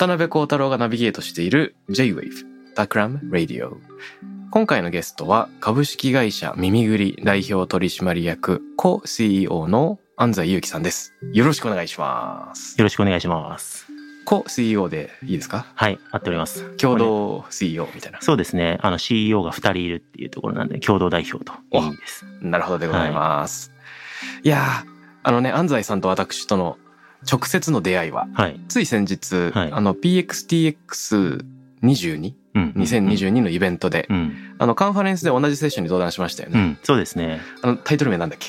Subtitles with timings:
[0.00, 2.30] 渡辺幸太郎がナビゲートしている J-Wave
[2.74, 3.76] Takram Radio
[4.50, 13.88] 今回のゲストは株式会社耳ぐり代表取締役 Co-CEO の安西祐樹さんですよろしくお願いしますよろしくお願いします。
[14.24, 15.66] Co-CEO でいいですか？
[15.74, 16.64] はい、合っております。
[16.78, 18.78] 共同 CEO みたいなそうですね。
[18.80, 22.24] あの CEO が2人いるっていうところなんで、共同代表という意味です。
[22.40, 23.70] なるほどでございます、
[24.44, 24.90] い、やー
[25.24, 26.78] あのね安西さんと私との
[27.30, 28.60] 直接の出会いははい。
[28.68, 32.72] つい先日、はいあの PXTX22 うん。
[32.76, 34.54] 2022のイベントで、うん。
[34.58, 36.78] あのカンファレンスで同じセッションに登壇しましたよね、うん。
[36.82, 37.40] そうですね。
[37.62, 38.48] あのタイトル名なんだっけ？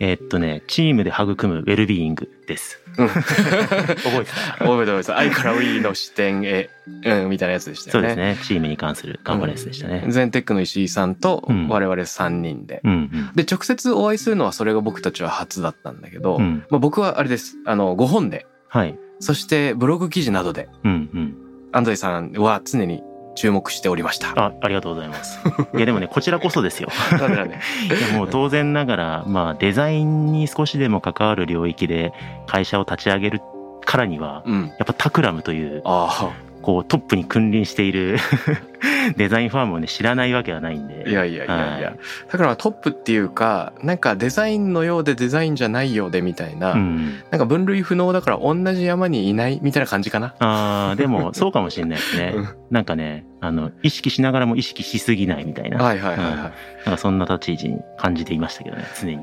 [0.00, 2.80] えーっとね、チームで育むウェルビーイングです。
[2.96, 4.64] うん覚えてた？
[4.64, 5.14] 覚えてます。
[5.14, 6.70] 愛からウィーの視点へ、
[7.04, 8.08] うん、みたいなやつでしたよね。
[8.08, 8.44] そうですね。
[8.44, 10.04] チームに関するカンファレンスでしたね。
[10.08, 12.80] ゼンテックの石井さんとうん我々3人で。
[12.84, 12.92] うん。
[12.92, 13.32] うん。
[13.34, 17.56] で、直接お会いするのはそれが僕たちは初だったんだけど、うんまあ、僕はあれです。
[17.66, 18.98] あの、ご本で、はい。
[19.20, 21.10] そしてブログ記事などで、うん。
[21.12, 21.36] うん。
[21.72, 23.02] 安西さんは常に
[23.38, 24.32] 注目しておりました。
[24.36, 25.38] あ、ありがとうございます。
[25.76, 26.88] いや、でもね、こちらこそですよ。
[27.12, 32.12] なんでなんでいやもう当然ながら、まあ、デザインに少しでも関わる領域で
[32.46, 33.40] 会社を立ち上げる
[33.84, 34.66] からには、うん。
[34.66, 36.32] やっぱタクラムというあ
[36.62, 38.18] こうトップに君臨している
[39.16, 41.88] デザインファームをね知らないわけはないんであ、いやいやいやいや。
[41.88, 41.98] はい
[42.30, 50.34] だからトップっていうか、なんかデザインのようでデザインじゃないようでみたいな、うん、なんか分類不能だから同じ山にいないみたいな感じかな。
[50.40, 56.34] あーでもそうかもしれないですね うんなんかねあの意識しながらも意識しすぎないみたいな,、はいはいはいはい。
[56.36, 56.52] なん
[56.84, 59.18] かそんな立ち位置に感じていましたけどね常に、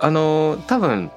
[0.00, 1.10] あのー多分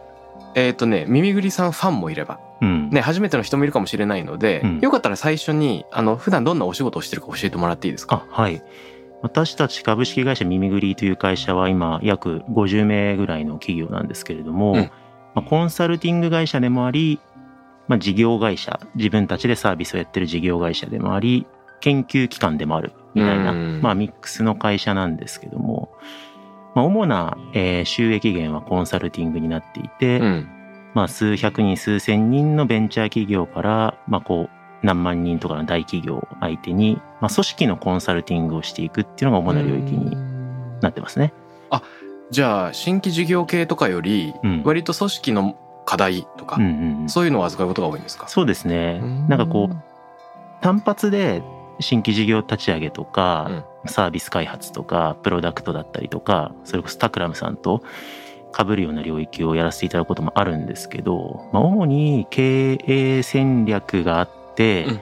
[0.56, 2.90] えっ、とね耳ぐりさんファンもいればうん。
[2.92, 4.80] ね初めての人もいるかもしれないので、うん。
[4.82, 8.26] よかったら最初にあの普段どんなお仕事をしてるか教えてもらっていいですか？
[8.32, 8.62] あはい。
[9.24, 14.92] 私たち株式会社耳ぐりという会社は今約50名ぐらいの企業なんですけれども、うん。
[15.34, 17.20] まあ、コンサルティング会社でもあり、
[17.88, 21.48] まあ、事業会社自分たちでサービスをやってる事業会社でもあり
[21.84, 23.82] 研究機関でもあるみたいな、うん。
[23.82, 25.90] まあ、ミックスの会社なんですけども、
[26.76, 30.48] まあ、主な、えー収益源はコンサルティングになっていて、うん。
[30.94, 40.16] まあ、数百人数千人のベンチャー企業から、まあ、こう何万人とかの大企業を相手に、まあ、組織のコンサルティングをしていくっていうのが主な領域に
[40.82, 41.34] なってますね。
[42.32, 44.64] じゃあ新規事業系とかよりうん。
[44.64, 45.56] 割と組織の
[45.86, 48.28] 課題とか、うんそういうのを扱うことが多いんですか？
[48.28, 49.02] そうですね。
[49.28, 49.76] なんかこう
[50.62, 51.44] 単発で
[51.80, 57.84] 新規事業立ち上げとか、サービス開発とかプロダクトだったりとかそれこそタクラムさんと
[58.56, 64.94] 被るような領域をやらせていただくこともあるんですけど、まあ、主に経営戦略があって、うん。
[64.96, 65.02] ま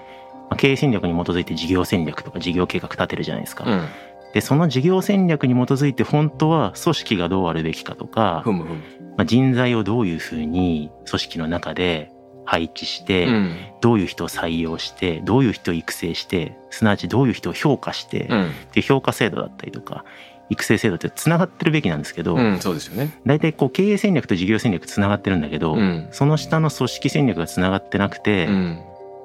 [0.52, 3.66] あ経営戦略に基づいて事業戦略とか事業計画立てるじゃないですか。
[3.66, 3.88] うん。
[4.34, 8.76] でその事業戦略に基づいて本当は組織がどうあるべきかとか、ふむふむ。
[9.18, 12.11] まあ、人材をどういうふうに組織の中で
[12.52, 13.56] 配置して、うん。
[13.80, 18.52] どういう人を採用してどういう人を育成してすなわちどういう人を評価して、っうん。
[18.74, 20.04] ていう評価制度だったりとか
[20.50, 23.18] 育成制度ってつながってるべきなんですけど、うんそうですよね。
[23.26, 26.10] 大体こう経営戦略と事業戦略つながってるんだけど、うん。
[26.12, 28.76] その下の組織戦略がつながってなくて、うん。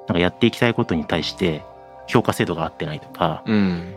[0.07, 1.63] なんかやっていきたいことに対して
[2.07, 3.93] 評価制度が合ってないとか、うん。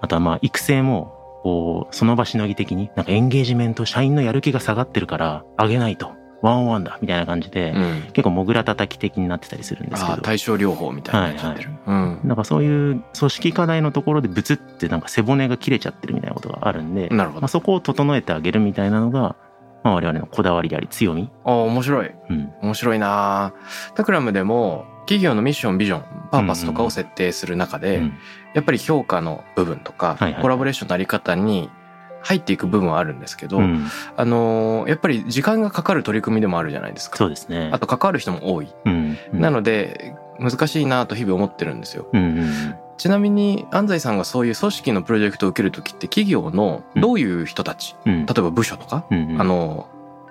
[0.00, 8.02] あとはまあ育成もこうその場しのぎ的になんかエンゲージメント社員のやる気が下がってるから上げないとワンオンワンだみたいな感じで、うん。
[8.12, 10.22] 結構モグラ叩き的になってたりするんですけど。
[10.22, 17.40] 対症療法みたいになっちゃってる、うんなんかそういう組織課題のところでブツってなんか背骨が切れちゃってるみたいなことがあるんで、なるほど。
[17.42, 19.36] まあ、そこを整えてあげるみたいなのが、
[19.82, 21.30] まあ、我々のこだわりであり強み。
[21.44, 22.10] ああ面白い。
[22.30, 22.52] うん。
[22.62, 23.54] 面白いな
[23.94, 28.12] タクラムでも企業のミッションビジョンパーパスとかを設定する中で、うん。
[28.54, 30.42] やっぱり評価の部分とか、はいはい。
[30.42, 31.70] コラボレーションのあり方に
[32.20, 33.86] 入っていく部分はあるんですけど、うん
[34.16, 37.16] あのーやっぱり時間がかかる取り組みでもあるじゃないですか。
[37.16, 37.70] そうですね。
[37.72, 38.68] あと関わる人も多い。
[38.84, 39.18] うん。
[39.32, 42.08] うんなので難しいなと日々思ってるんですよ。
[42.12, 49.88] うんうんちなみに安西さんがそういう組織のプロジェクトを受ける時って企業のどういう人たち、うん例えば部署とか、うんうんあの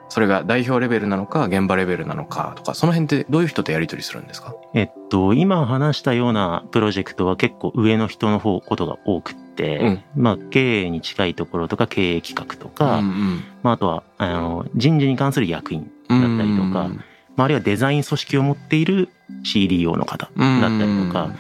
[0.09, 4.55] それが代表レベルなのか現場レベルなのかとかその辺ってどういう人とやり取りするんですか？
[4.73, 16.89] えっと、今話したようなプロジェクトは結構上の人の方、ことが多くって、まあ、経営に近いところとか、経営企画とか、うんまあ、あとは、あの、人事に関する役員うんだったりとか、
[17.35, 19.09] まあ、あるいはデザイン組織を持っている
[19.43, 21.35] CDO の方うんだったりとか、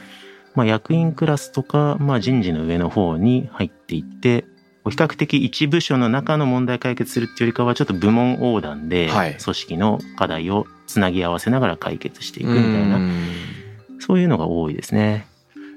[0.55, 4.45] まあ、役員クラスとか、まあ、人事の上の方に入っていって、
[4.89, 9.37] 比較的一部署の中の問題解決するっていうよりかは、ちょっと部門横断で、はい。
[9.37, 13.27] 組織の課題をつなぎ合わせながら解決していくみたいな、うん。
[13.99, 15.27] そういうのが多いですね。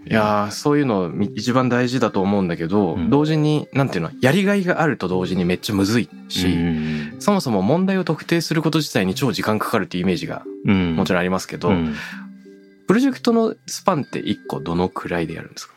[0.06, 3.11] いやーそういうの一番大事だと思うんだけど、うん。
[3.11, 7.17] 同時になんていうのやりがいがあると同時にめっちゃむずいし、うん。
[7.20, 10.97] そもそも問題を特定すること自体に超時間かかるっていうイメージがうん。
[10.97, 11.94] もちろんありますけど、うん。
[12.87, 15.75] プロジェクトのスパンって1個どのくらいでやるんですか？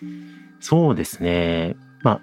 [0.59, 1.75] そうですね。
[2.01, 2.21] まあ、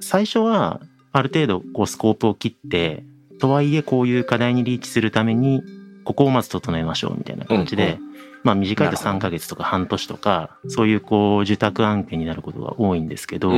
[0.00, 0.80] 最初は、
[1.12, 3.04] ある程度、こう、スコープを切って、
[3.38, 5.62] とはいえ、こういう課題にリーチするために、
[6.04, 9.10] ここをまず整えましょう、みたいな感じで、うんまあ、短いとなるほど。
[9.10, 13.54] 3ヶ月とか半年とか、そういう、こう、受託案件になることが多いんですけど、う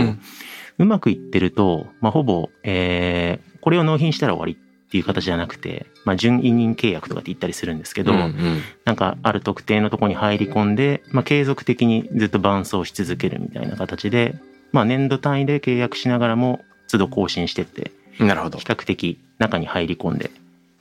[0.79, 8.61] うんまくいってると、まあ、ほぼ、えー、これを納品したら終わりっていう形じゃなくて、まあ、準委任契約とかって言ったりするんですけど、うんうん。
[8.85, 14.37] なんかある特定のところに入り込んで、まあ、継続的にずっと伴走し続けるみたいな形で、
[14.73, 18.59] まあ、年度単位で契約しながらも都度更新してって、なるほど。
[18.59, 20.31] 比較的中に入り込んで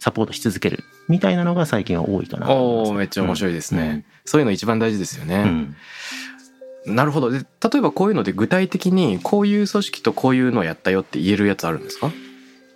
[0.04, 5.30] サポートし続けるみたいなのが最近は多いかなおーめっちゃ面白いですね、そういうの一番大事ですようん。
[5.30, 7.32] ね、なるほど。
[7.32, 7.46] で例
[7.78, 12.12] えばこういうので具体的にこういう組織とこういうのをやったよって言えるやつあるんですか？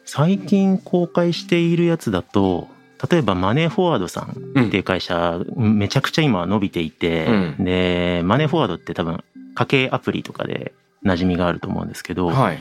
[0.06, 2.70] 最近公開しているやつだと、
[3.12, 7.66] 例えばマネーフォワードさんうんっていう会社、めちゃくちゃ今伸びていて、うん。
[7.66, 9.22] で、マネーフォワードって多分
[9.54, 10.72] 家計アプリとかで
[11.04, 12.60] 馴染みがあると思うんですけど、はい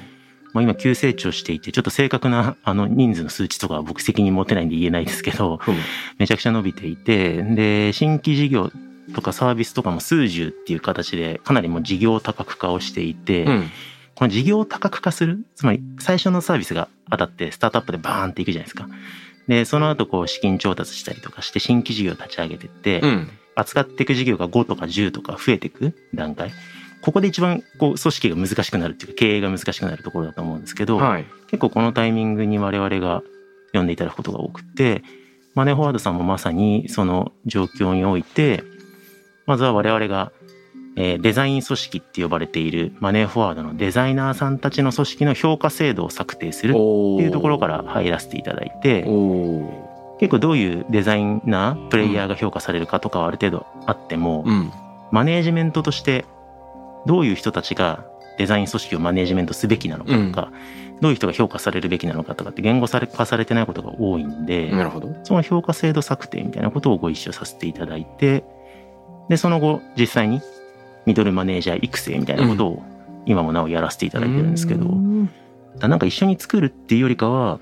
[0.53, 5.61] まあ、今急成長していて、ちょっと正確なあの人数の数値とかは僕責任持てないんで言えないですけど、
[6.19, 8.71] めちゃくちゃ伸びていて、で、新規事業
[9.15, 13.71] とかサービスとかも数十っていう形でかなりもう事業多角化をしていて、うん
[14.17, 18.89] この事業多角化する、つまり最初のサービスが当たってスタートアップでバーンっていくじゃないですか。
[19.47, 26.53] で、その後こう資金調達したりとかして新規事業を立ち上げてって、うん扱っていく事業が5とか10とか増えていく段階。
[27.03, 31.27] ここで一番こう組織が難しくなるっていうか経営が難しくなるところだと思うんですけど、はい。
[31.49, 33.23] 結構このタイミングに我々が
[33.69, 35.03] 読んでいただくことが多くて、
[35.55, 38.65] マネーフォワードさんもまさにその状況において、
[39.47, 40.33] まずは我々が、
[40.97, 54.73] えーデザイン組織って呼ばれているマネーフォワードのデザイナーさんたちの組織の評価制度を策定するっおていうところから入らせていただいて、お結構どういうデザイナー、プレイヤーが評価されるかとかはある程度あっても、うん。
[55.13, 56.25] マネージメントとして
[57.07, 58.05] どういう人たちが
[58.39, 60.53] デザイン組織をマネージメントすべきなのかとか、
[61.01, 65.15] どういう人が評価されるべきなのかとかって言語化されてないことが多いんで、なるほど。
[65.25, 68.45] その評価制度策定みたいなことをご一緒させていただいて、
[69.29, 70.41] で、その後実際に
[71.05, 72.83] ミドルマネージャー育成みたいなことを
[73.27, 75.31] 今もなおやらせていただいてるんですけど、うん。
[75.79, 77.61] なんか一緒に作るっていうよりかは、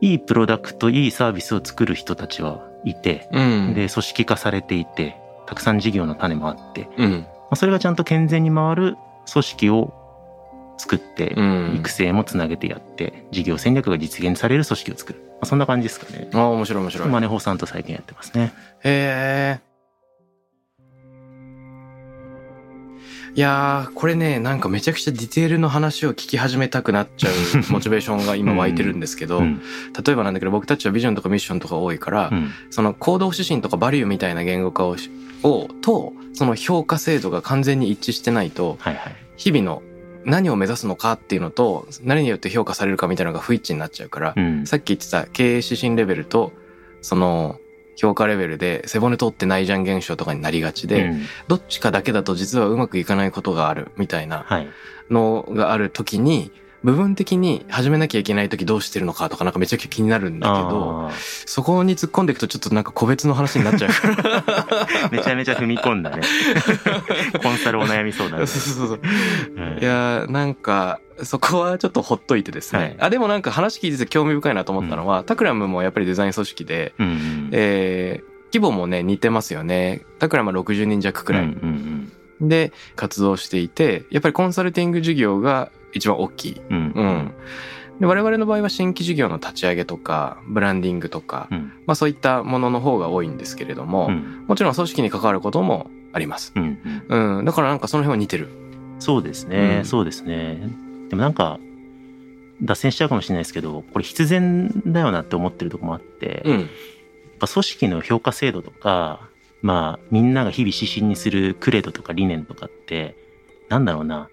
[0.00, 3.74] いいプロダクト、いいサービスを作る人たちはいて、うん。
[3.74, 5.16] で、組織化されていて、
[5.46, 7.10] たくさん事業の種もあって、うん。
[7.10, 8.96] まあそれがちゃんと健全に回る
[9.32, 9.94] 組織を
[10.76, 15.22] 作ってう、ん育成もつなげてやって、事業戦略が実現される組織を作る。
[15.34, 16.28] まあ、そんな感じですかね。
[16.32, 18.52] ああ面白い面白いマネホーさんと最近やってますね。
[18.82, 19.73] へえ。
[23.36, 27.32] いやー、これね、なんかめちゃくちゃディテールの話を聞き始めたくなっちゃう
[27.72, 29.60] モチベーションが今湧いてるんですけど、うん。
[30.04, 32.52] 例えばなんだけど僕たちはビジョンとかミッションとか多いから、うん。
[32.70, 35.10] その行動指針とかバリューみたいな言語化をし
[35.42, 39.16] をと、その評価制度が完全に一致してないと、はいはい。
[39.36, 39.82] 日々の
[40.24, 44.64] 何を目指すのかっていうのと、何によって評価されるかみたいなのが不一致になっちゃうから、うん。
[44.64, 46.52] さっき言ってた経営指針レベルと、
[47.02, 47.58] その
[47.96, 54.68] 評価レベルで背骨通ってないじゃん現象とかになりがちで、うんどっちかだけだと実はうまくいかないことがあるみたいなはい。
[55.10, 56.50] のがある時に、
[56.84, 61.12] 部分的に始めなきゃいけない時どうしてるのかとかなんかめちゃくちゃ気になるんだけど、あ
[61.46, 64.42] そこに突っ込んでいくとちょっとなんか個別の話になっちゃうから。
[64.42, 66.22] ー めちゃめちゃ踏み込んだね。
[67.42, 69.00] コンサルお悩み相談そうそうそう。
[69.56, 69.60] う。
[69.76, 69.84] んい。
[69.84, 72.96] やーなんかそこはちょっとほっといてですね、はい。
[73.00, 77.48] あでもなんか話聞いてて興味深いなと思ったのは、タクラムもやっぱりデザイン組織で、うんうん。
[77.52, 80.02] えー規模もね似てますよね。
[80.20, 81.93] タクラムは60人弱くらい、うんうん
[82.40, 86.92] で活動していてやっぱりコンサルティング事業が一番大きい、うん。
[86.94, 87.04] うん。
[87.04, 87.34] うん
[88.00, 91.72] で我々の場合は新規事業の立ち上げとかブランディングとか、うん。
[91.86, 94.44] まあ、そういったものの方が多いんですけれども、うん。
[94.48, 96.78] もちろん組織に関わることもあります、うん。
[97.08, 98.48] うんうん、だからなんかその辺は似てる
[98.98, 100.68] そうですね、うんそうですね。
[101.08, 101.58] でもなんか、
[102.62, 106.68] 脱線しちゃうかもしれないですけど、これ必然だよなって思ってるとこもあって、やっうん。
[107.38, 109.28] ぱ組織の評価制度とか、
[109.64, 113.16] まあ、みんなが日々指針にするクレドとか理念とかって、
[113.70, 114.28] なんだろうな、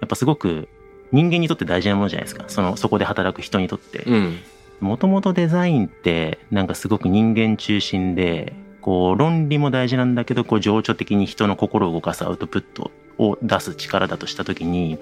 [0.00, 0.70] やっぱすごく
[1.12, 2.44] 人間にとって大事なものじゃないですか。
[2.48, 4.04] その、そこで働く人にとって。
[4.04, 4.38] うん。
[4.80, 14.98] もともとデザインってなんかすごく人間中心で、こう論理も大事なんだけど、こう情緒的に人の心を動かすアウトプットを出す力だとしたときに、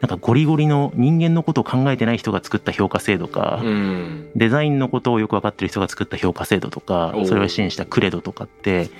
[0.00, 4.30] なんかゴリゴリの人間のことを考えてない人が作った評価制度か、うん。
[4.36, 8.90] デザインのことをよくわかってる人が作った評価制度とかそれを支援したクレドとかって、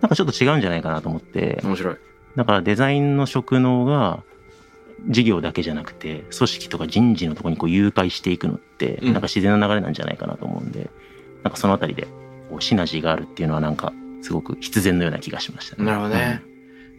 [0.00, 1.96] なんかちょっと違うんじゃないかなと思って、面白い。
[2.36, 4.22] だからデザインの職能が
[5.08, 10.90] 事業だけじゃなくて組織とか人事のところにこう誘拐していくのってうんなんか自然な流れなんじゃないかなと思うんで、
[11.42, 12.06] なんかそのあたりで
[12.50, 13.92] こうシナジーがあるっていうのはなんか
[14.22, 15.84] すごく必然のような気がしましたね。
[15.84, 16.42] なるほどね。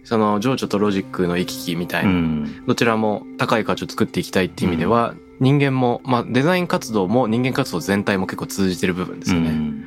[0.04, 2.66] その情緒とロジックの行き来みたいな、うん。
[2.66, 9.50] どちらも高い価値を作っていきたいっていう意味では、人間も、まあデザイン活動も人間活動全体も結構通じてる部分ですよね。
[9.50, 9.86] うん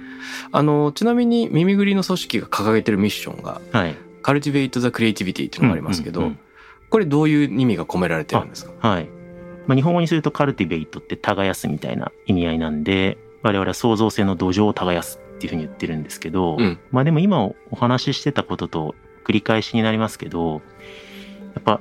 [0.52, 3.96] あの、ちなみに耳ぐりの組織が掲げてるミッションが、はい。
[4.22, 6.38] Cultivate the Creativity っていうのがありますけど、うんうん
[6.90, 8.70] これどういう意味が込められてるんですか？
[8.70, 9.08] うんはい。
[9.66, 20.62] まあ、日本語にするとカルティベイトって耕すみたいな意味合いなんで、我々は創造性の土壌を耕すっていうふうに言ってるんですけど、うんまあでも今お話ししてたことと繰り返しになりますけど、
[21.54, 21.80] やっぱ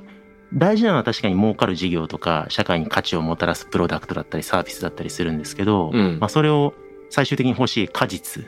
[0.52, 6.74] 大事なのは確かに儲かる事業とか社会に価値をもたらすプロダクトだったりサービスだったりするんですけど、うんまあそれを
[7.10, 8.44] 最終的に欲しい果実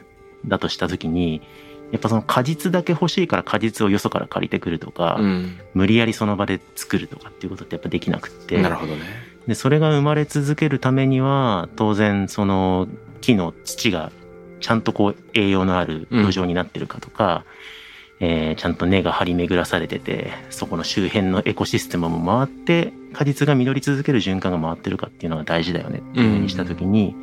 [0.47, 1.43] だとした時に、
[1.93, 5.61] やっぱその果実だけ欲しいから果実をよそから借りてくるとか、うん。
[5.75, 8.61] 無理やりその場で作るとかっていうことってやっぱできなくって。
[8.61, 9.03] なるほどね。
[9.47, 12.89] で、それが生まれ続けるためには、当然、その
[13.21, 14.11] 木の土が
[14.61, 17.45] ちゃんとこう栄養のある土壌になってるかとか、
[18.21, 27.15] えーちゃんと根が張り巡らされてて、そこの周辺のエコシステムも回って、果実が実り続ける循環が回ってるかっていうのが大事だよねっていうふうにしたときに、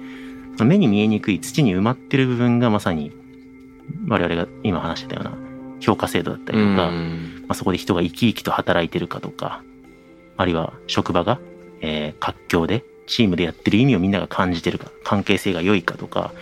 [0.57, 3.12] その目に見えにくい土に埋まってる部分がまさに、
[4.07, 5.38] 我々が今話してたような
[5.79, 7.43] 評価制度だったりとか、うん。
[7.47, 9.63] まあ、そこで人が生き生きと働いてるかとか、
[10.38, 11.39] あるいは職場が、
[11.81, 16.33] えー活況で、チームでやってる意味をみんなが感じてるか、関係性が良いかとか、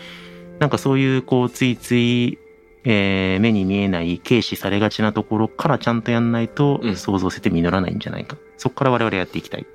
[0.59, 2.37] なんかそういう、こう、ついつい、
[2.83, 8.37] えー目に見えない、軽視されがちなところからちゃんとやんないとうん、想像性って実らないんじゃないか。
[8.57, 9.65] そこから我々やっていきたい。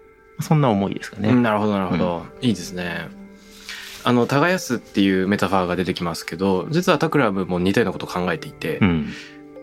[0.41, 1.35] そんな思いですかね。
[1.35, 2.27] なるほど、なるほど。
[2.41, 3.09] いいですね。
[4.05, 9.09] あの、耕すっていうメタファーが出てきますけど、実はタクラムも似たようなことを考えていて、うん。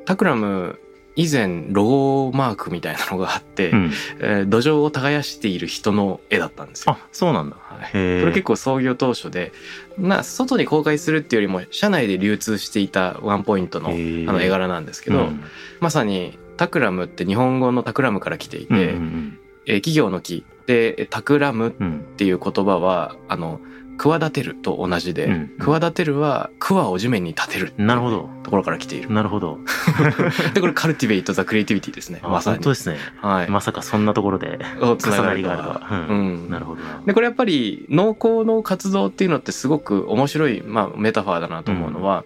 [0.06, 0.80] タクラム、
[1.16, 3.92] 以前、ロゴマークみたいなのがあって、うん。
[4.20, 6.94] えー土壌を耕している人の絵だったんですよ。
[6.94, 7.56] あ、そうなんだ。
[7.60, 9.52] はいこれ結構創業当初で、
[9.98, 15.44] な、外に公開するっていうよりも、社内で流通していたワンポイントのあの絵柄なんですけど、うん
[15.80, 21.72] まさにタクラムって日本語のタクラムから来ていて、うんうんえー企業の木で、タクラムっ
[22.16, 23.60] ていう言葉は、あの、
[23.98, 28.30] 企てると同じで、うん企てるは、桑を地面に立てるなるほど。
[28.44, 29.12] ところから来ている。
[29.12, 29.60] なるほど。
[30.54, 32.20] で、これ、カルティベイト・ザ・クリエイティビティですね。
[32.24, 32.58] あまさに。
[32.58, 32.98] 本当ですね。
[33.22, 33.50] はい。
[33.50, 36.08] まさかそんなところでをつなが重なりがあるとは。
[36.10, 36.50] ううんん。
[36.50, 37.02] なるほどな。
[37.06, 42.24] で、これやっぱり農耕の活動っていうのってすごく面白い、まあ、メタファーだなと思うのは、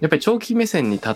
[0.00, 1.14] やっぱり長期目線に立っ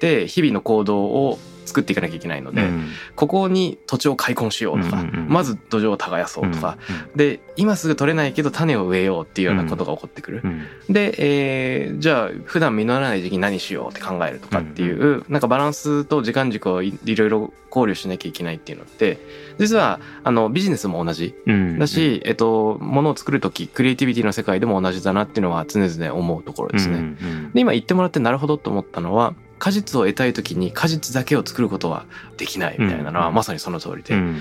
[0.00, 1.38] て日々の行動を
[1.68, 2.88] 作っていかなきゃいけないので、うん。
[3.14, 5.28] ここに土地を開墾しようとか、うんうんうん。
[5.28, 6.78] まず土壌を耕そうとか、
[7.14, 10.40] で、今すぐ取れないけど種を植えようっていうようなことが起こってくる。
[10.44, 10.50] うん
[10.88, 10.92] うん。
[10.92, 19.18] で、えーじゃあ普段実らない時期に何しようって考えるとかっていう、なんかバランスと時間軸をいいろいろ考慮しなきゃいけないっていうのって、
[19.58, 21.78] 実はあのビジネスも同じうん。
[21.78, 26.94] だし、えっと、ものを作るとき、クリエイティビティの世界でも同じだなっていうのは常々思うところですね。
[26.94, 27.52] うんうん。
[27.52, 32.04] で、今言ってもらってなるほどと思ったのは、果実を得たいときに果実だけを作ることは
[32.36, 34.14] できないみたいなのはうんまさにその通りで。
[34.14, 34.40] うん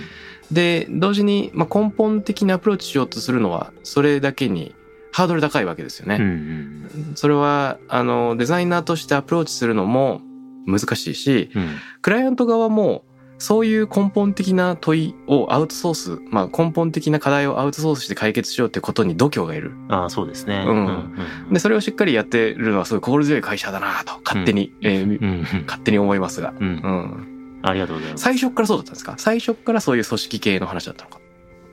[0.51, 4.74] で、同時に、まあ、根本的にアプローチしようとするのは、それだけに
[5.12, 6.24] ハードル高いわけですようんうね。
[6.24, 10.21] んそれは、あの、デザイナーとしてアプローチするのも
[10.65, 11.67] 難しいし、うん
[12.01, 13.03] クライアント側も、
[13.39, 19.74] そういう根本的な問いをアウトソース、まあ根本的な課題をアウトソースして解決しようってことに度胸がいる。
[19.89, 20.65] ああ、そうですね。
[20.67, 21.15] うん
[21.51, 26.53] で、それをしっかりやってるのはすごい心強い会社だなと、勝手に、えーうんうん勝手に思いますが。
[26.60, 27.60] うんうん。
[27.63, 28.24] ありがとうございます。
[28.24, 29.15] 最初からそうだったんですか？
[29.17, 31.20] 最初からそういう組織系の話だったのか。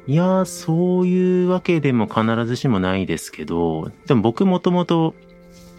[0.07, 5.15] いやー、そういうわけでも必ずしもないですけど、でも僕もともと、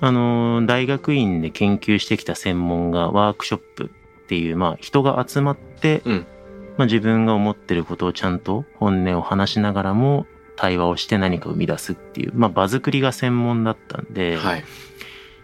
[0.01, 3.92] あのー、大学院で研究してきた専門がワークショップ
[4.25, 6.25] っていう、まあ人が集まって、うん。
[6.77, 10.25] まあ自分が思ってることをちゃんと本音を話しながらも
[10.58, 14.65] 対話をして何か生み出すっていう、まあ場作りが専門だったんで、はい。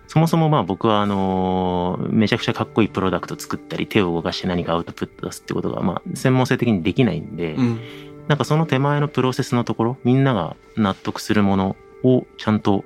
[0.08, 7.80] そもそもまあ僕はあのめちゃくちゃかっこいいプロダクト作ったり手を動かして何かアウトプット出すってことがまあ専門性的にできないんで、うん。
[8.28, 12.84] なんかその手前のプロセスのところみんなが納得するものをちゃんと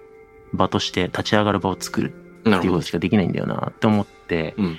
[0.53, 4.77] 場として立ち上がる場を作るっていうことしかできないんだよなって思って、うん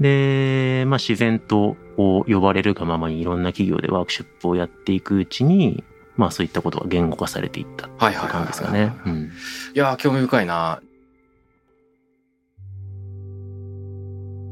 [0.00, 5.84] で、まあ自然と呼ばれるがままにいろんな企業でワークショップをやっていくうちに、
[6.16, 8.92] まあそういったことが言語化されていったってはいはいはい感じですかね。
[9.06, 9.30] うん
[9.74, 10.80] いやー興味深いな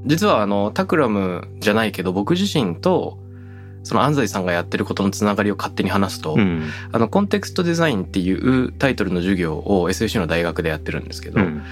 [0.06, 3.18] 実はあのタクラムじゃないけど僕自身と
[3.84, 6.64] その安西さんがやってることのつながりを勝手に話すと、うん。
[6.90, 11.62] あのコンテクストデザインっていうタイトルの授業を SFC の大学でやってるんですけど、うん。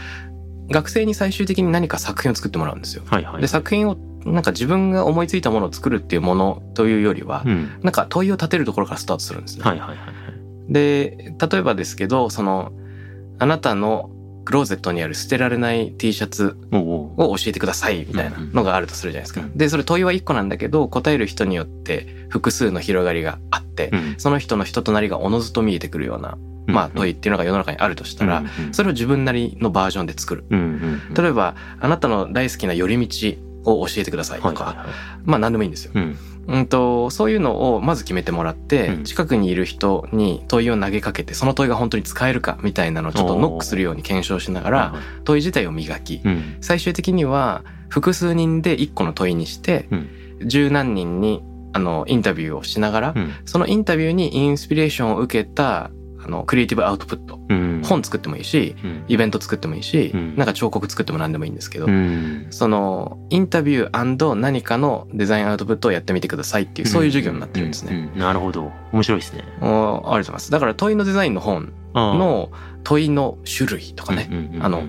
[0.72, 3.02] 学生に最終的に何か作品を作ってもらうんですよ。
[3.06, 3.40] はいはい。
[3.40, 7.80] で作品をなんか自分が思いついたものを作るっていうものというよりは、うん。
[7.82, 9.64] なんか問いを立てるところからスタートするんですね。
[9.64, 10.72] はいはいはいはい。
[10.72, 12.72] で例えばですけどその
[13.38, 14.10] あなたの
[14.44, 19.40] クローゼットにある捨てられない T シャツを教えてくださいみたいなのがあるとするじゃないですか。
[19.40, 30.44] うんでそれ問いは1個なんだけど答える人によって複数の広がりがあって、うんその人の人となりがおのずと見えてくるような、まあ、問いっていうのが世の中にあるとしたら、それを自分なりのバージョンで作る。
[30.50, 34.86] 例えばあなたの大好きな寄り道を教えてくださいとか。
[35.24, 35.92] まあ何でもいいんですよ。
[35.94, 36.16] うん。
[36.44, 46.56] うんとそういうのをまず決めてもらって、うん近くにいる人に問いを投げかけてその問いが本当に使えるかみたいなのをちょっとノックするように検証しながら問い自体を磨き、うん。
[46.60, 50.08] 最終的には複数人で1個の問いにしてうん
[50.44, 55.90] 十何人にあのインタビューをしながら、うんそのインタビューにインスピレーションを受けた
[56.24, 57.82] あのクリエイティブアウトプットうん。
[57.84, 59.04] 本作ってもいいしうん。
[59.08, 62.46] イベント作ってもいいし、うんなんか彫刻作っても何でもいいんですけど、うん。
[62.50, 68.10] そのインタビュー何かのデザインアウトプットをやってみてくださいっていうそういう授業になってるんですね。
[68.16, 68.72] なるほど。
[68.92, 69.44] 面白いですね。
[69.60, 70.50] おありがとうございます。
[70.50, 72.50] だから問いのデザインの本の
[72.84, 74.28] 問いの種類とかね、
[74.60, 74.84] あの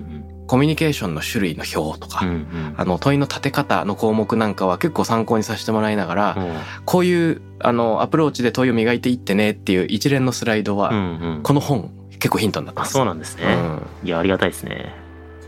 [0.46, 11.00] コミュニケーションの種類の表とか、うんうんあの問いの立て方の項目なんかは結構参考にさせてもらいながら、うんこういうあのアプローチで問いを磨いていってねっていう一連のスライドは、うんう
[11.38, 12.92] んこの本結構ヒントになってあます。
[12.92, 13.44] そうなんですね。
[13.44, 14.94] うんいや、ありがたいですね。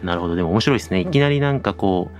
[0.03, 0.37] なるほど。
[0.37, 1.01] でも面白いですね。
[1.01, 2.17] いきなりなんかこう、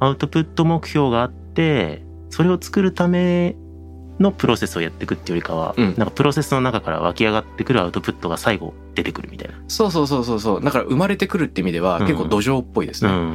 [0.00, 3.56] アウトプット目標があって、それを作るため
[4.20, 9.54] のプロセスをやっていくっていうよりかは、うんなんかプロセスの中から湧き上がってくるアウトプットが最後出てくるみたいな。
[9.68, 13.10] そうそうそうそうそうだから生まれてくるって意味ではうん結構土壌っぽいですね。
[13.10, 13.34] うんうん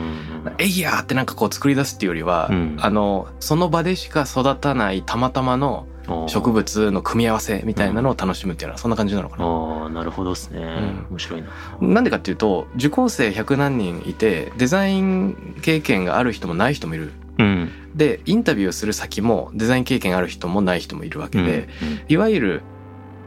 [0.58, 6.30] えいやーってなんかこう作り出すっていうよりは、うんあのその場でしか育たないたまたまのうん。
[6.30, 9.46] 植物の組み合わせみたいなのを楽しむっていうのはそんな感じなのかな。
[9.46, 10.60] ああ、なるほどですね。
[10.60, 11.50] ん面白いな。
[11.82, 17.12] なんでかっていうと受講生100何人いてデザイン経験がある人もない人もいる。
[17.38, 17.70] うん。
[18.00, 22.62] でインタビューをする先もデザイン経験ある人もない人もいるわけで、うんいわゆる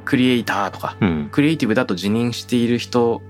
[0.06, 1.28] クリエイターとかうん。
[1.30, 3.20] クリエイティブだと自認している人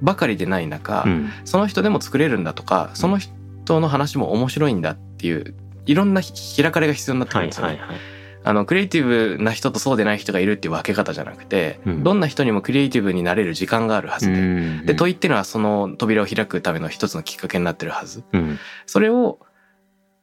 [0.00, 1.30] ばかりでない中、うん。
[1.44, 5.54] その人でも作れるんだとかその人の話も面白いんだっていう
[5.86, 6.22] いろんな
[6.56, 7.72] 開かれが必要になってくはいるんですよね。
[7.74, 7.96] はいはい。
[8.44, 18.58] あのクリエイティブな人とそうでない人がいるっていう分け方じゃなくて、うんどんな人にもクリエイティブになれる時間があるはずで、うんで問いっていうのはその扉を開くための一つのきっかけになってるはずうん。
[18.86, 19.38] それを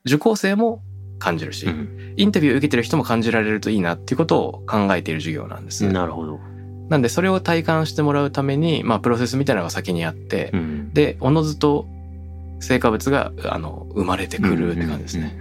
[0.05, 0.81] 受講生も
[1.19, 6.39] 感じるし、うんインタビューを受けてる人も感じられるといいなっていうことを考えている授業なんです、なるほど。
[6.89, 10.93] なんでそれを体感してもらうために、まあ、プロセスみたいなのが先にあって、うん。
[10.93, 11.87] でおのずと
[12.59, 15.39] 成果物があの生まれてくるって感じですね。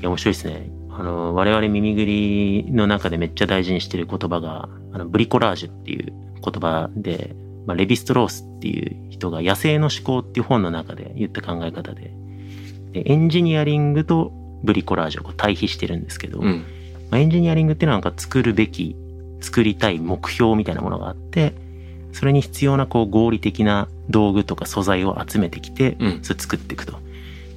[0.00, 0.70] いや、面白いですね。
[0.90, 6.12] あの、我々耳ぐりの中でめっちゃ大事にしてる言葉が、あの、ブリコラージュっていう
[6.42, 7.36] 言葉で、
[7.66, 12.14] まあ、レヴィストロースっていう人が野生の思考っていう本の中で言った考え方で、で
[13.04, 14.32] エンジニアリングと
[14.62, 16.64] ブリコラージュを対比してるんですけど、うん。
[17.10, 18.96] まあ、エンジニアリングっていうのはなんか作るべき、
[19.40, 21.54] 作りたい目標みたいなものがあって、
[22.12, 26.18] それに必要なこう合理的な道具とか素材を集めてきて、うん。
[26.22, 26.98] それ作っていくと。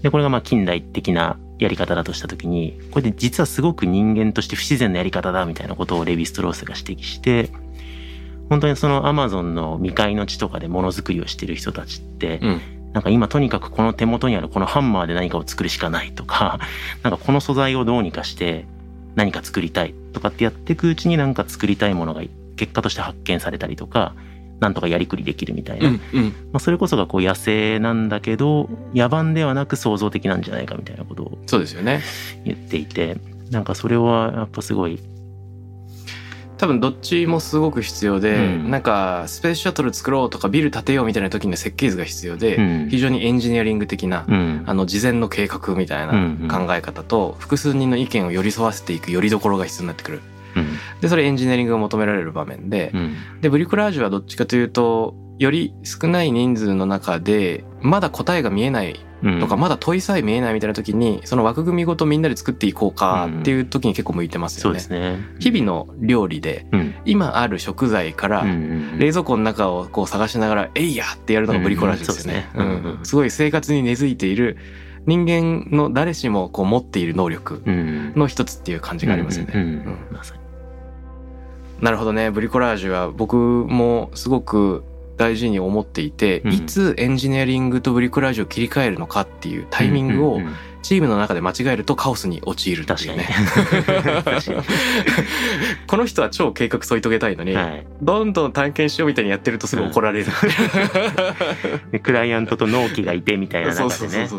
[0.01, 7.49] で、これがまあ近代的なやり方だとしたときに、これで実はすごく人間として不自然なやり方だみたいなことをレヴィ・ストロースが指摘して、
[8.49, 12.61] 本当にそのアマゾンの未開の地とかでものづくりをしてる人たちって、うん
[12.93, 16.59] なんか今とにかくこの手元にあるこのハンマーで何かを作るしかないとか、
[17.03, 18.65] なんかこの素材をどうにかして
[19.15, 22.21] 何か作りたいとかってやっていくうちになんか作りたいものが
[22.55, 24.13] 結果として発見されたりとか、
[24.59, 25.89] なんとかやりくりできるみたいな。
[25.89, 32.01] うんうんまあ、それこそがこう野生なんだけど、野蛮ではなく創造的なんじゃないかみたいなことをそうですよね。
[32.45, 33.17] 言っていて、
[33.51, 34.99] なんかそれはやっぱすごい、
[36.59, 38.69] 多分どっちもすごく必要で、うん。
[38.69, 42.89] なんかスペースシャトル作ろうとかビル建てようみたいな時には設計図が必要で、うん。
[42.89, 44.63] 非常にエンジニアリング的な、うん。
[44.65, 46.13] あの事前の計画みたいな
[46.49, 50.21] 考え方と、複数人の意見を寄り添わせていく寄り所が必要になってくる。
[50.57, 50.67] うん。
[50.99, 53.15] でそれエンジニアリングが求められる場面で、うん。
[53.39, 59.08] でブリコラージュはどっちかというとより少ない人数の中でまだ答えが見えないうん
[59.41, 64.79] とか、まだ問いさえ見えないみたいな時にその枠組みごとみんなで作っていこうかっていう時に結構向いてますそうよね。
[64.79, 65.19] ですね。
[65.39, 66.95] 日々の料理でうん。
[67.05, 68.53] 今ある食材からうんう
[68.95, 72.47] ん冷蔵庫の中をこう探しながら「えいや!」ってやるのがブリコラージュですよね。
[73.03, 74.57] すごい生活に根付いている
[75.05, 78.13] 人間の誰しもこう持っている能力うん。
[78.15, 79.83] の一つっていう感じがありますよね。
[81.81, 82.29] なるほどね。
[82.29, 84.83] ブリコラージュは僕もすごく
[85.19, 90.39] 大事に思っていて、うんいつエンジニアリングとブリコラージュを切り替えるのかっていうタイミングを
[90.81, 93.27] チームの中で間違えるとカオスに陥るっていうね。
[94.23, 94.57] 確かに
[95.87, 100.27] この人は超計画添い遂げたいのに、はいどんどん探検しようみたいにやってるとすぐ怒られる。
[101.91, 104.29] でクライアントと納期がいてみたいな中でね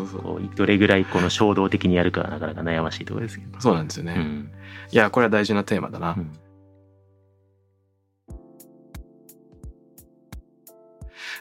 [0.55, 3.61] どれぐらいこの衝動的にやるかはなかなか悩ましいところですけど。
[3.61, 4.15] そうなんですよね。
[4.17, 4.49] うん
[4.91, 6.15] いやこれは大事なテーマだな。
[6.17, 6.31] うん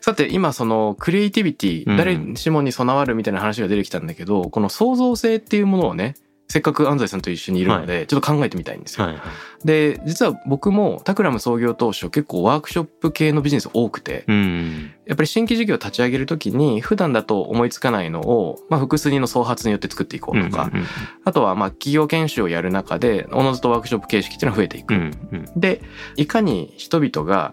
[0.00, 1.96] さて今そのクリエイティビティ、うん。
[1.96, 6.14] 誰しもに備わるみたいな話が出てきたんだけどこの創造性っていうものをね
[6.50, 9.06] せっかく安西さんと一緒にいるので、ちょっと考えてみたいんですよ。
[9.06, 9.22] はいはい。
[9.64, 14.92] で実は僕もタクラム創業当初結構ワークショップ系のビジネス多くてうん。
[15.06, 20.84] やっぱり新規事業を立ち上げる時に普段だと思いつかないのを、まあ、複数人の創発によって作っていこうとか、うん
[21.24, 24.94] あとはまあ企業研修をやる中でおのずとワークショップ形式っていうのが増えていく。
[24.94, 25.60] うんうん。
[25.60, 25.82] で
[26.16, 27.52] いかに人々が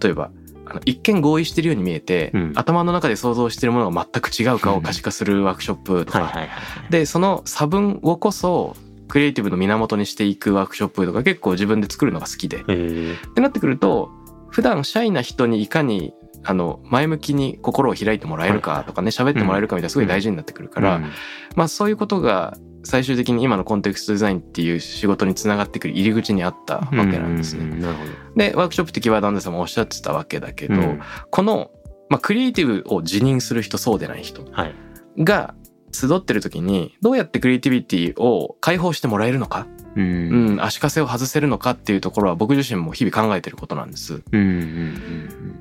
[0.00, 0.30] 例えば
[0.66, 2.52] あの一見合意してるように見えて、うん。
[2.56, 8.76] 頭の中で想像してるものが全く違うかを可視化するワークショップとか、はいはいはいでその差分をこそ
[9.08, 12.62] クリエイティブの源にしていくワークショップとか結構自分で作るのが好きで。
[12.62, 14.10] ってなってくると
[14.50, 21.10] 普段シャイな人にいかにあの前向きに心を開いてもらえるかとかね喋ってもらえるかみたいなすごい大事になってくるから、うん。
[21.54, 27.64] まあそういうことが最終的に今のコンテクストデザインっていう仕事につながってくる入り口にあったわけなんですね。
[27.64, 28.10] ううなるほど。
[28.36, 31.70] でワークショップってキーワードアンダーさんもおっしゃってたわけだけど、うんこの、
[32.08, 34.74] まあ、クリエイティブを辞任する人そうでない人はい。
[35.18, 35.54] が
[35.92, 44.22] 集ってる時にどうやってクリエイティビティを解放してもらえるのか、ううんん、足かせを外せるのかっていうところは僕自身も日々考えてることなんです。
[44.30, 45.56] うんうんうん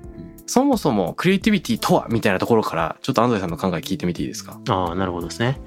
[0.47, 4.59] そもそもクリエイティビティとはみたいなところからちょっと安西さんの考え聞いてみていいですか？
[4.63, 5.59] うんああなるほどですね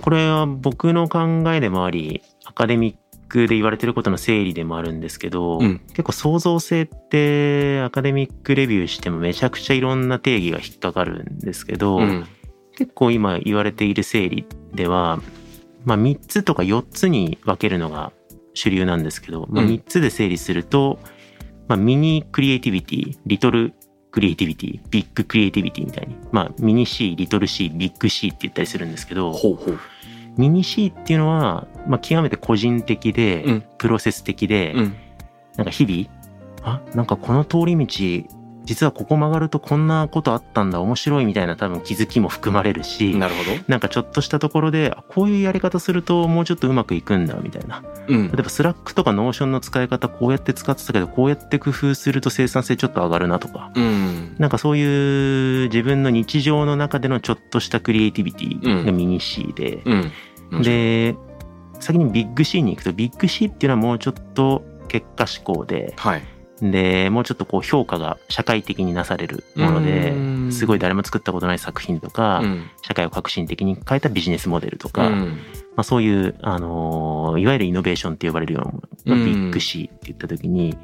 [0.00, 2.96] これは僕の考えでもありアカデミッ
[3.28, 5.78] クで言われてることの整理でもあるんですけど、うん。
[5.88, 12.26] 結構創造性ってアカデミックレビューしてもめちゃくちゃいろんな定義が引っかかるんですけど、うん。
[12.76, 15.20] 結構今言われている整理では、
[15.84, 18.12] まあ、3つとか4つに分けるのが
[18.54, 19.70] 主流なんですけど、まあ、うん。
[19.70, 20.98] 3つで整理すると、
[21.68, 23.74] まあ、ミニクリエイティビティリトル
[24.14, 29.80] クリエイティビティビッグクリエイティビティみたいに、まあ、ミニ C リトル C ビッグ C って言ったりするんですけどほうほう。
[30.36, 33.64] mini C っていうのは、まあ、極めて個人的で、うん。
[33.76, 34.96] プロセス的で、うん。
[35.56, 36.08] なんか日々
[36.62, 37.86] あなんかこの通り道
[38.64, 43.50] 実はここ曲がるとこんなことあったんだ面白いみたいな多分気づきも含まれるしなるほど。
[43.68, 47.82] なんかちょっとしたところであこういうやり方するともうちょっとうまくいくんだみたいな。
[48.08, 48.28] うん。
[48.28, 53.70] 例えば Slack とか Notion の使い方こうやって使ってたけどこうやって工夫すると生産性ちょっと上がるなとか。
[53.74, 54.36] うん。
[54.38, 59.82] なんかそういう自分の日常の中でのちょっとしたクリエイティビティがミニ C で、
[60.50, 60.62] うん。
[60.62, 61.16] で
[61.80, 66.22] 先にビッグ C に行くとビッグ C っていうのはもうちょっと結果志向ではい
[66.60, 70.14] でもうちょっとこう評価が社会的になされるものでう
[70.48, 70.52] ん。
[70.52, 72.70] すごい誰も作ったことない作品とか、うん。
[72.82, 75.38] 社会を革新的に変えたビジネスモデルとか、うん。
[75.76, 79.24] まあ、そういう、あのーいわゆるイノベーションって呼ばれるようなものがうん。
[79.24, 80.76] ビッグ C って言った時に、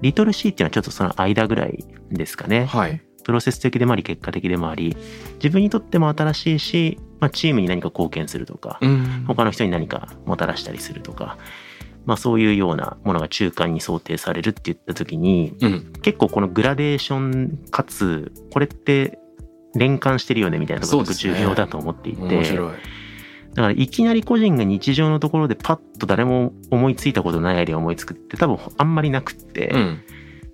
[0.00, 2.66] リトル C っていうのはちょっとその間ぐらいですかね。
[2.66, 3.00] はい。
[3.24, 4.96] プロセス的でもあり結果的でもあり
[5.34, 9.24] 自分にとっても新しいし、まあ、チームに何か貢献するとか、うん。
[9.28, 11.38] 他の人に何かもたらしたりするとか、
[12.04, 15.92] まあ、そういうようなものが中間に想定されるって言った時にうん。
[16.02, 19.18] 結構このグラデーションかつこれって
[19.74, 22.72] 連関してるよねみたいなところが重要だと思っていて、面白い。
[23.54, 30.02] だからいきなり個人が日常のところでパッと誰も思いついたことないアイデアを思いつくって多分あんまりなくって、うん。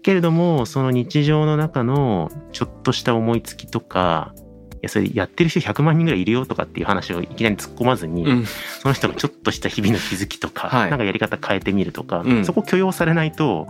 [0.03, 4.48] けれどもその日常の中のちょっとした思いつきとかい
[4.83, 8.47] やそれやってる人100万人ぐらいいるよとかっていう話をいきなり突っ込まずに、うん。
[8.47, 10.91] その人がちょっとした日々の気づきとか、はい。
[10.91, 12.45] なんかやり方変えてみるとか、うん。
[12.45, 13.69] そこ許容されないと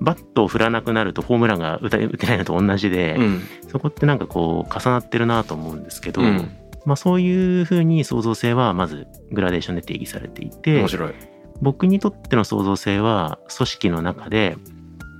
[0.00, 3.42] バットを振らなくなるとホームランが打てないのと同じで、うん。
[3.68, 6.50] そこってなんかこう重なってるなと思うんですけど、うん。
[6.84, 11.14] まあ、そういうふうに創造性はまずグラデーションで定義されていて面白い。
[11.62, 14.56] 僕にとっての創造性は組織の中で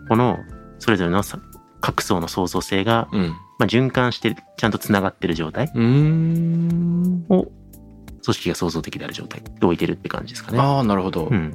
[0.09, 0.39] この
[0.79, 1.39] それぞれのさ
[1.81, 7.25] 各層の創造性が、うんまあ、循環してちゃんとつながってる状態を組
[8.23, 10.59] 織が創造的である状態で置いてるって感じですかね。
[10.59, 11.55] ああなるほど、うん。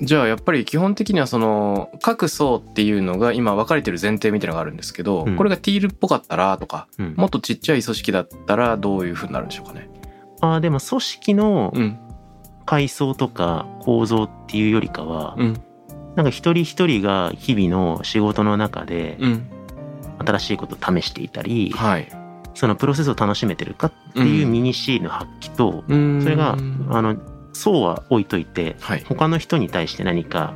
[0.00, 5.36] じゃあやっぱり基本的にはその各層っていうのが今分かれてる前提みたいなのがあるんですけど、うん。
[5.36, 7.14] これがティールっぽかったらとかうん。
[7.16, 9.90] もっとちっちゃい組織だったらどういうふうになるんでしょうかね。
[10.40, 11.98] あーでも組織のうん。
[12.64, 15.60] 階層とか構造っていうよりかは、うん。
[16.14, 19.48] なんか一人一人が日々の仕事の中でうん
[20.22, 22.08] 新しいことを試していたり、はい。
[22.54, 26.56] そのプロセスを楽しめてるかっていうミニ C の発揮と、そそれが
[26.90, 27.16] あの
[27.54, 29.04] そうは置いといてはい。
[29.08, 30.54] 他の人に対して何か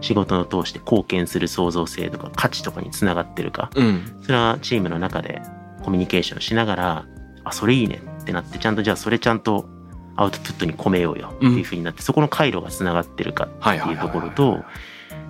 [0.00, 4.18] 仕事を通して貢献する創造性とか価値とかにつながってるかうん。
[4.22, 5.42] それはチームの中で
[5.82, 7.06] コミュニケーションしながら
[7.44, 9.68] あそれいいねってなってちゃんとじゃあそれちゃんと
[10.16, 14.64] アウトプットに込めようよっていうふうになって、そこの回路がつながってるかはいっていうところと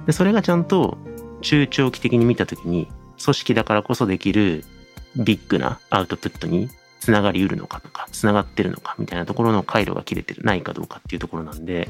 [0.07, 0.97] でそれがちゃんと
[1.43, 2.89] 中長期的に見た時に
[3.23, 4.65] 組織だからこそできる
[5.17, 6.69] ビッグなアウトプットに
[7.01, 11.89] つながりうるのかとかつながってるのかみたいなところの回路が切れてるないかどうかっていうところなんで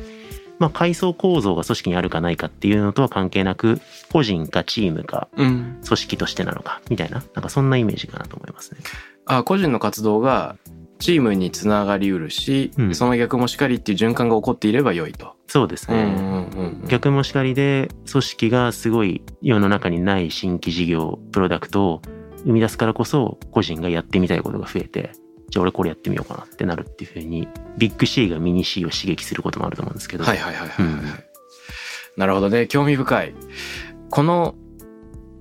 [0.58, 3.80] まあ階層構造が組織にあるかないかっていうのとは関係なく
[4.12, 5.80] 個人かチームかうん。
[5.84, 8.80] 組織としてなのかみたいななんかそんなイメージかなと思いますね。
[9.24, 10.56] あ個人の活動が
[10.98, 12.94] チームにつながりうるし、うん。
[12.94, 15.34] その逆もしかりっていう循環が起こっていれば良いと。
[15.46, 16.46] そうですね。
[16.88, 22.02] 逆もしかりで組織がすごい世の中にない新規事業プロダクトを
[22.44, 25.12] 生み出すからこそ個人がやってみたいことが増えて
[25.50, 31.02] じゃあ俺これやってみようかなってなるっていうふうにビッグ C がミニ C を刺激することもあると思うんですけど、はいはいはいはいはい、うん。
[32.16, 32.66] なるほどね。
[32.66, 33.34] 興味深い。
[34.11, 34.54] この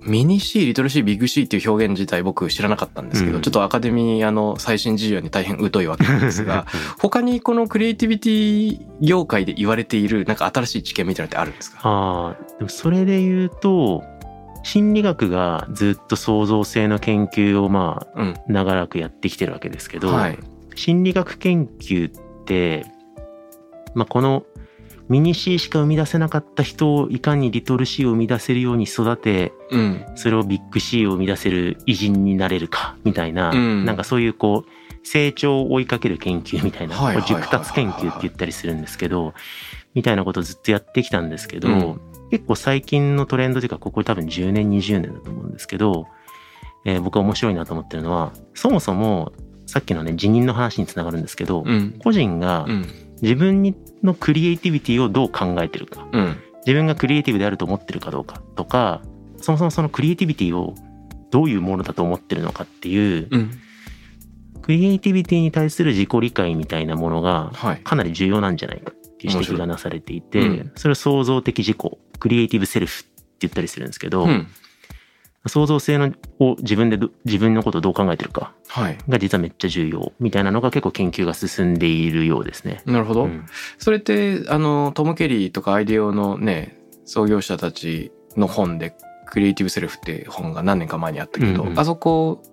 [0.07, 3.41] ミニ C リトル C ビッグ C っていう表現自体僕知らなかったんですけど、うん。
[3.41, 6.65] ちょっとアカデミーあの最新事情に大変疎いわけなんですが
[6.99, 11.79] 他にこのクリエイティビティ業界で言われているなんか新しい知見みたいなのってあるんですか？
[11.83, 14.03] ああでもそれで言うと
[14.63, 18.27] 心理学がずっと創造性の研究をまうん。
[18.29, 20.37] あ長らくやってきてるわけですけど、はい。
[20.75, 22.85] 心理学研究って、
[23.95, 24.43] まあ、この
[25.09, 30.05] ミニ C しか生み出せなかった人をいかにリトル C を生み出せるように育てうん。
[30.15, 33.85] それをビッグ C を生み出せる偉人になれるかみたいな、うん。
[33.85, 39.33] なんかそういうこう成長を追いかける研究みたいな、熟達研究って言ったりするんですけど
[39.93, 42.01] みたいなことをずっとやってきたんですけど、うん。
[42.29, 46.07] 結構最近のトレンドというかここ多分10年20年だと思うんですけど、
[46.85, 49.33] えー僕は面白いなと思ってるのはそもそも
[49.65, 51.95] さっきのね辞任の話につながるんですけど、うん。
[52.03, 52.85] 個人がうん。
[53.21, 56.07] 自分にのクリエイティビティをどう考えてるか。
[56.11, 56.37] うん。
[56.65, 59.01] 自分がクリエイティブであると思ってるかどうかとか
[59.37, 60.75] そもそもそのクリエイティビティを
[61.31, 63.51] どういうものだと思ってるのかっていううん。
[64.61, 67.77] クリエイティビティに対する自己理解みたいなものがはい。
[67.83, 70.59] かなり重要なんじゃないかっていう指摘がなされていて、面白い。
[70.59, 70.71] うん。
[70.75, 71.77] それを創造的自己
[72.19, 74.47] クリエイティブセルフって言ったりするんですけど、うん
[75.45, 78.97] 創造性のを自分でど自分のことをどう考えてるかはい。
[79.07, 82.81] が実はめっちゃ重要みたいなのが結構研究が進んでいるようですね。
[82.85, 83.45] なるほど、うん。
[83.77, 88.95] それってあのトム・ケリーとかアイデオのね創業者たちの本で
[89.27, 91.79] 「クリエイティブ・セルフ」って本が何年か前にあったけど、うんうん。
[91.79, 92.43] あそこ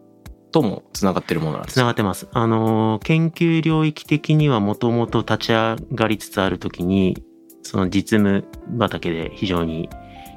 [0.52, 1.74] ともつながってるものなんですか？
[1.74, 2.28] つながってます。
[2.32, 7.20] あのー研究領域的にはもともと立ち上がりつつある時に
[7.62, 8.44] その実務
[8.78, 9.88] 畑で非常に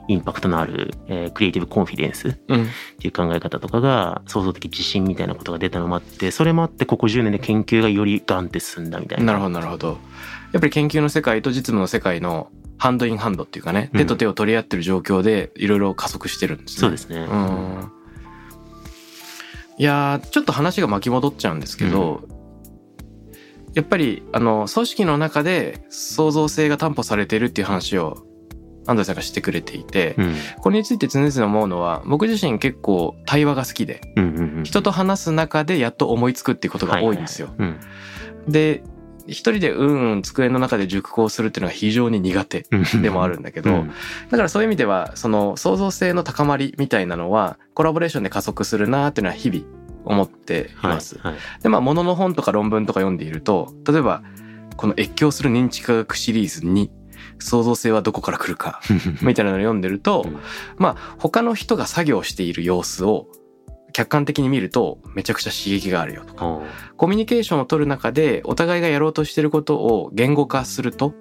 [0.07, 2.67] インパクトのある、えークリエイティブコンフィデンスっうん。
[2.99, 9.25] ていう考え方とかが創造的自信みたいなことが出たのもあってそれもあってここ10年で研究がよりガンって進んだみたいな。
[9.25, 9.97] なるほどなるほど。
[10.53, 13.99] やっぱり研究の世界と実務の世界のハンドインハンドっていうかね、うん。
[13.99, 16.79] 手と手を取り合ってる状況でいろいろ加速してるんですね。
[16.79, 17.17] そうですね。
[17.19, 17.91] うん。
[19.79, 22.27] いやーちょっと話が巻き戻っちゃうんですけど、
[23.73, 28.25] やっぱりあの組織の中で創造性が担保されているっていう話を
[28.87, 30.35] 安藤さんがしてくれていて、うん。
[30.59, 37.53] これについて常々思うのは僕自身結構対話が好きでうんうんうん人と話す中でやっと思いつくっていうことが多いんですよ。
[37.57, 37.79] うん。
[38.47, 38.83] で
[39.27, 43.91] 一人でうんうん机の中で熟考するっていうのが非常に苦手うんでもあるんだけど、うん。
[44.31, 49.65] だからそういう意味ではその創造性の高まりみたいなのはコラボレーションで加速するなっていうのは日々
[50.05, 51.17] 思っています。
[51.19, 51.41] はいはい。
[51.61, 54.23] でまあ物の本とか論文とか読んでいると例えば
[54.77, 56.91] この越境する認知科学シリーズに
[57.39, 58.81] 創造性はどこから来るか
[59.21, 60.37] みたいなのを読んでると、うん。
[60.77, 63.27] まあ他の人が作業している様子を
[63.93, 66.61] 客観的に見るとめちゃくちゃ刺激があるよとか。
[66.97, 71.13] コミュニケーションを取る中でお互いがやろうとしていることを言語化すると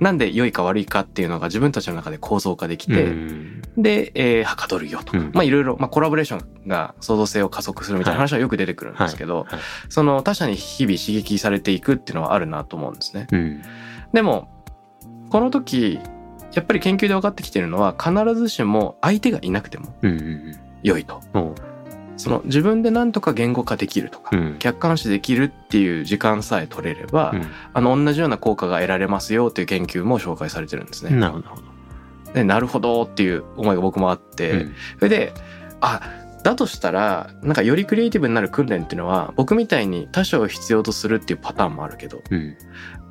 [0.00, 3.62] なんで良いか悪いかっていうのが自分たちの中で構造化できて、うん。
[3.76, 5.30] で、えー、はかどるよとか、うん。
[5.34, 9.52] まあいろいろ、まあコラボレーションが創造性を加速するみたいな話はよく出てくるんですけど、はい。
[9.52, 9.60] はい。
[9.90, 13.26] その他者に日々刺激されていくっていうのはあるなと思うんですね。
[13.30, 13.62] うん。
[14.14, 14.59] でも、
[15.30, 15.98] この時、
[16.52, 21.20] やっぱり研究で分かってきてるのは必ずしも相手がいなくてもうんうん良いと。
[21.34, 21.54] うんおう
[22.16, 31.16] その自分で何とか言語化できるとか、うん客観視できるっていう時間さえ取れれば、うんあの同じような効果が得られますよっていう研究も紹介されてるんですね。
[31.16, 31.62] なるほどなるほ
[32.26, 32.32] ど。
[32.34, 35.32] でなるほどっていう思いが僕もあって、うんそれで
[35.80, 36.02] あ
[36.42, 42.56] だとしたらなんかよりクリエイティブになる訓練っていうのは僕みたいに他者を必要とするっていうパターンもあるけどうん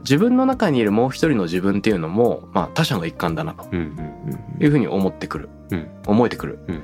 [0.01, 5.89] 自分の中にいるもう一人の自分っていうのも、まあ、他者の一環だなというふうに思ってくる、うん。
[6.07, 6.83] 思えてくる、うん。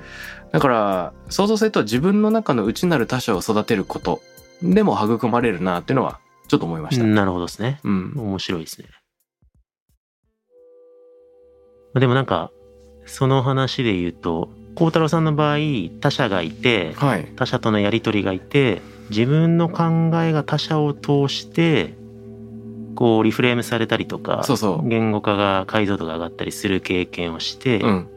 [0.52, 4.22] だから創造性とは自分の中の内なる他者を育てること
[4.62, 7.04] でも育まれるなっていうのはちょっと思いました。
[7.04, 7.80] うんなるほどですね。
[7.84, 8.14] うん。
[8.16, 8.88] 面白いですね。
[12.00, 12.52] でもなんか、
[13.06, 15.58] その話で言うと、孝太郎さんの場合、
[16.02, 17.32] 他者がいて、はい。
[17.36, 21.94] 他者とのやり取りがいて、自分の考えが他者を通して、
[22.96, 24.88] こうリフレームされたりとか、そうそう。
[24.88, 28.08] 言語化が解像度が上がったりする経験をして、うん、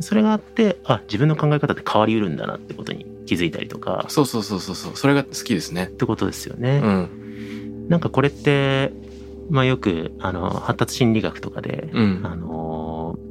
[0.00, 4.96] それがあって、あ、自分の考え方って変わりうるんだなってことに気づいたりとか、そうそうそうそうそう。
[4.96, 5.84] それが好きですね。
[5.84, 6.80] ってことですよね。
[6.82, 7.86] うん。
[7.88, 8.92] なんかこれって、
[9.48, 12.20] まあよく、あの、発達心理学とかで、うん。
[12.24, 13.30] あのー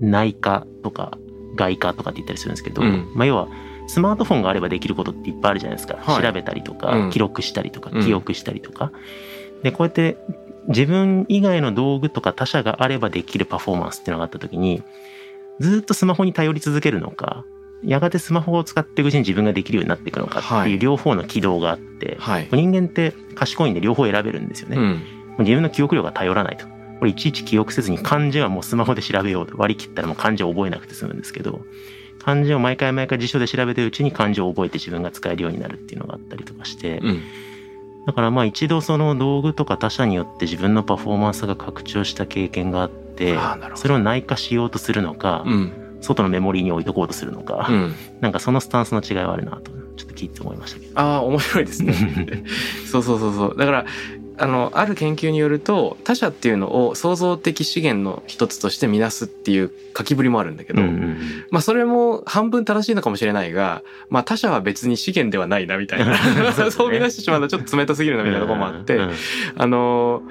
[0.00, 1.18] 内科とか
[1.54, 3.12] 外科とかって言ったりするんですけど、うん。
[3.14, 3.48] まあ要は、
[3.86, 5.98] スマートフォンがあればできることっていっぱいあるじゃないですか。
[6.00, 6.22] はい。
[6.22, 7.10] 調べたりとか、うん。
[7.10, 8.90] 記録したりとか、うん記憶したりとか。
[9.64, 10.16] で、こうやって
[10.68, 14.82] 自分以外の道具とか他者があればできるパフォーマンスっていうのがあった時に、
[15.58, 17.44] ずっとスマホに頼り続けるのか、
[17.82, 22.48] やがてスマホを使っていくうちに自分ができるようになっていくのかってはいいう両方の軌道があって、はい。
[22.52, 24.76] 人間って賢いんで両方選べるんですよね。
[24.76, 25.02] うん
[25.40, 26.66] 自分の記憶力が頼らないと。
[27.00, 31.62] これいちいち記憶せずに漢字はもうスマホで調べようと割り切ったらもう漢字を覚えなくて済むんですけど、
[32.20, 37.22] 漢字を毎回毎回辞書で調べてるうちに漢字を覚えて自分が使えるようになるっていうのがあったりとかして、うん
[38.06, 43.38] だからまあ一度その道具とか他者によって自分のパフォーマンスが拡張した経験があって
[43.74, 45.72] それを内化しようとするのか、うん
[46.04, 51.00] 外のメモリーに置いとこうとするのか、うんなんかそのスタンスの違いはあるなと、ちょっと聞いて思いましたけど。
[51.00, 51.94] ああ面白いですね。
[52.92, 53.86] そうそうそうそうだから
[54.36, 66.16] あのある研究によると他者っていうのを創造的資源の一つとして見なすっていう書きぶりもあるんだけど、うんうんまあそれも半分正しいのかもしれないが、まあ他者は別に資源ではないなみたいな。
[66.70, 69.00] そう見出してしまうとちょっと冷たすぎるなみたいなところもあって、
[69.56, 70.22] あの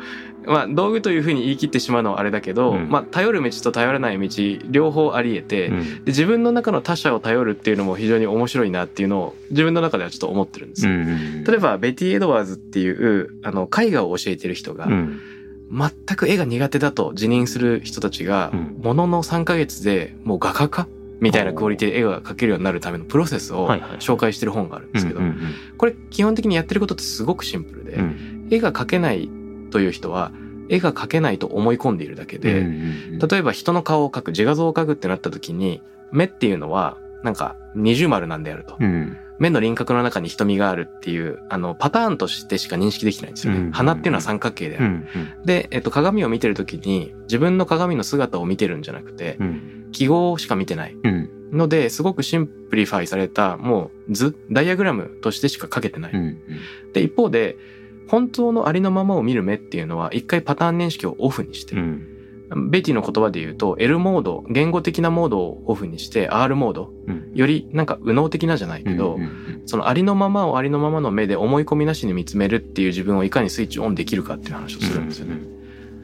[0.45, 2.89] まあ道具というふうに言い切ってしまうのはあれだけど、うん。
[2.89, 5.83] まあ頼る道と頼らない道両方あり得て、うん。
[5.83, 10.85] で自分の中の他者を頼るっていうのも非常に面白いなっていうのを自分の中ではちょっと思ってるんです。
[10.85, 10.91] よ。
[10.91, 11.43] うんうん。
[11.43, 15.19] 例えばベティ・エドワーズっていうあの絵画を教えてる人が、うん。
[15.71, 18.79] 全く絵が苦手だと自認する人たちが、うん。
[18.83, 20.87] ものの3ヶ月でもう画家か
[21.19, 25.21] みたいなクオリティで絵が描けるようになるためのプロセスを紹介してる本があるんですけど、
[25.77, 27.97] これ基本的にやってることってすごくシンプルで、
[28.49, 29.29] 絵が描けない
[29.73, 30.31] という人は
[30.69, 35.81] 絵が描けないと思い込んでいるだけで、うんうん例えば人の顔を描く自画像を描くってなった時に
[36.11, 38.77] 目っていうのはなんか二重丸なんであると。
[38.79, 43.59] うん目の輪郭の中に瞳があるっていう、あの、パターンとしてしか認識できてないんですよね。
[43.59, 44.85] うん鼻っていうのは三角形である。
[44.85, 45.07] うん
[45.43, 50.95] で、えっと、鏡を見てる時に、自分の鏡の姿を見てるんじゃなくて、うん記号しか見てない。
[51.03, 56.13] うんので、すごく simplify された、もう図、ダイアグラムとしてしか描けてない。
[56.13, 56.37] うん
[56.93, 57.57] で、一方で、
[58.07, 61.81] 本当のありのままを見る目っていうのは、一回パターン認識をオフにしてる。
[61.81, 62.69] うん。
[62.69, 67.31] ベティの言葉で言うと、L モード、言語的なモードをオフにして、R モード、うん。
[67.33, 75.39] よりなんか右脳的なじゃないけど、うんうんそのありのままをありのままの目で思い込みなしに見つめるっていう自分をいかにスイッチオンできるかっていう話をするんですよね。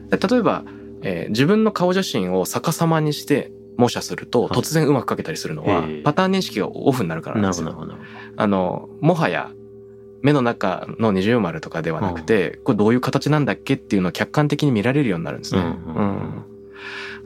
[0.08, 0.64] で例えば、
[1.02, 7.66] えー自分の顔写真を逆さまにして模写するとはい突然うまく描けたりするのはパターン認識がオフになるからなんなですよ。
[7.68, 8.42] るほどなるほど。
[8.42, 9.50] あの、もはや
[10.22, 15.60] 目の中の二重丸とかではなくて、これどういう形なんだっけっていうのを客観的に見られるようになるんですね。
[15.60, 16.44] うんうんうん。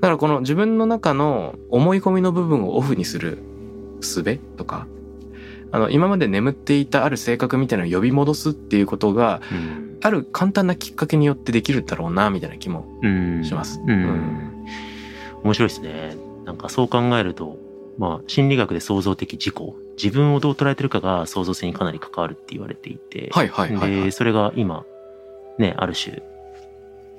[0.01, 3.39] だからこの自分の中の思い込みの部分をオフにする
[4.01, 4.87] 術とか、
[5.73, 9.99] あの、今まで眠っていたある性格みたいなのを呼び戻すっていうことが、うん。
[10.03, 12.87] ある簡単なきっかけによってできるだろうな、みたいな気も。
[13.03, 13.45] うん。
[13.45, 13.81] します。
[13.81, 13.91] うん。
[13.91, 14.67] うん。
[15.43, 16.17] 面白いですね。
[16.45, 17.59] なんかそう考えると
[17.99, 19.55] まあ心理学で創造的自己
[20.03, 23.31] 自分をどう捉えてるかが創造性にかなり関わるって言われていて。
[23.33, 24.05] はいはいはい、はい。
[24.05, 24.11] で。
[24.11, 24.85] それが今
[25.59, 26.23] ねある種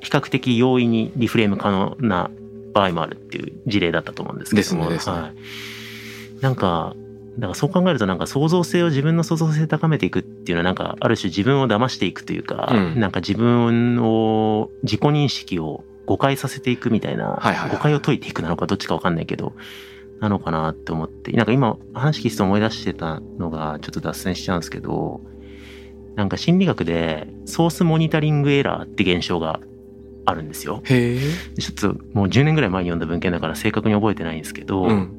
[0.02, 2.30] 比較的容易にリフレーム可能な
[2.74, 4.90] 場合もあるっていう事例だったと思うんですけども。
[4.90, 5.16] ですねですね。
[5.16, 5.34] はい、
[6.42, 6.96] なんか
[7.38, 13.00] だからそう考えるとなんか創造性を自分の創造性を高めていくっていうのはなんかある種自分を騙していくというか、うん。
[13.00, 17.70] なんか自分を自己認識を誤解させていくみたいな、はいはいはい。
[17.72, 19.54] 誤解を解いていくなのかどっちかわかんないけど
[20.20, 25.22] なのかなって思ってなんか今話聞いてて思い出してたのがちょっと脱線しちゃうんですけど
[26.16, 29.60] なんか心理学でソースモニタリングエラーって現象が
[30.26, 30.82] あるんですよ。
[30.86, 31.20] へえ。
[31.60, 35.12] ちょっともう10年ぐらい前に読んだ文献だから正確に覚えてないんですけど、うん。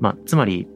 [0.00, 0.66] まあ、つまり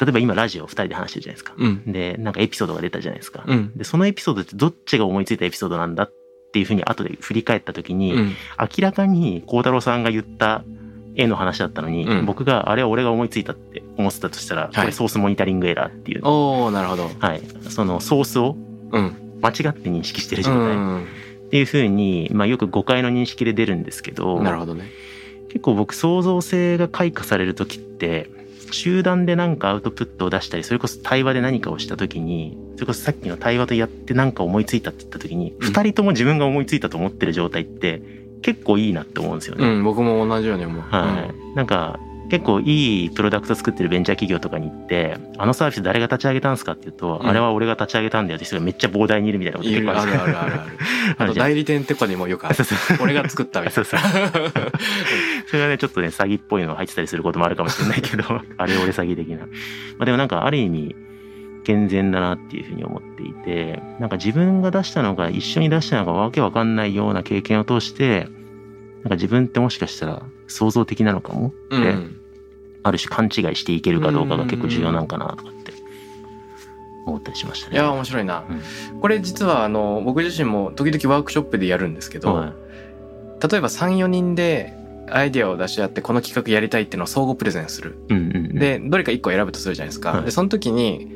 [0.00, 1.54] 例えば今ラジオ2人で話してるじゃないですか。
[1.56, 3.44] うんで、なんかエピソードが出たじゃないですか。
[3.46, 6.12] うんで、そのエピソードってどっちが思いついたエピソードなんだっ
[6.52, 10.64] ていうふうに後で振り返った時に、うん明らかに孝太郎さんが言った
[11.16, 12.26] 絵の話だったのに、うん。
[12.26, 17.10] 僕があれは俺が思いついたって思ってたとしたら、これソースモニタリングエラーっていう、おおなるほど。
[17.18, 18.56] はい、そのソースを
[18.92, 19.16] うん。
[19.42, 20.76] 間違って認識してるう状態。
[20.76, 21.06] ん
[21.44, 24.90] っていうふうに、まあ、よく誤解の認識で出るんですけどなるほどね。
[25.50, 28.28] 結構僕創造性が開花される時って
[28.72, 35.68] 集団で何かアウトプットを出したりそれこそ対話で何かをした時にそれこそさっきの対話とやって何か思いついたって言った時に、うん。
[35.68, 38.02] 2人とも自分が思いついたと思ってる状態って
[38.44, 39.66] 結構いいなって思うんですよね。
[39.66, 40.82] うん僕も同じように思う。
[40.82, 47.28] はい、なんか結構いいプロダクト作ってるベンチャー企業とかに行って「あのサービス誰が立ち上げたんですか?」って言うと、うん。
[47.28, 50.52] あれは俺が立ち上げたんだよって人がめっちゃ膨大にいるみたいなこと結構あるあるある
[51.18, 51.46] ある じゃん。
[51.46, 52.54] 代理店とかにもよくある。
[52.54, 54.52] そうそう俺が作ったみたいそうなそう。
[55.48, 58.24] それがねちょっとね詐欺っぽいのが入ってたりすることもあるかもしれないけど
[58.58, 59.46] あれ俺詐欺的な、ま
[60.00, 60.94] あ、でもなんかある意味
[61.64, 68.28] 健全だなっていうふうに思っていてなんか自分が出したのが一緒に出したのがわけわかんないような経験を通して
[69.04, 72.20] なんか自分ってもしかしたら創造的なのかもって、うん。
[72.86, 75.72] ある種勘違いしていけるかどうかが結構重要なんかなとかって
[77.06, 77.76] 思ったりしましたね。
[77.76, 78.44] いや面白いな、
[79.00, 82.52] これ実はあの僕自身も時々ワークショップでやるんですけど、はい。
[83.48, 84.74] 例えば34人で
[85.10, 87.96] アイディアを出し合ってこの企画やりたいっていうのを相互プレゼンする。
[88.10, 90.24] うんうんうん、でどれか1個選ぶとするじゃないですか、はい。
[90.24, 91.08] でその時に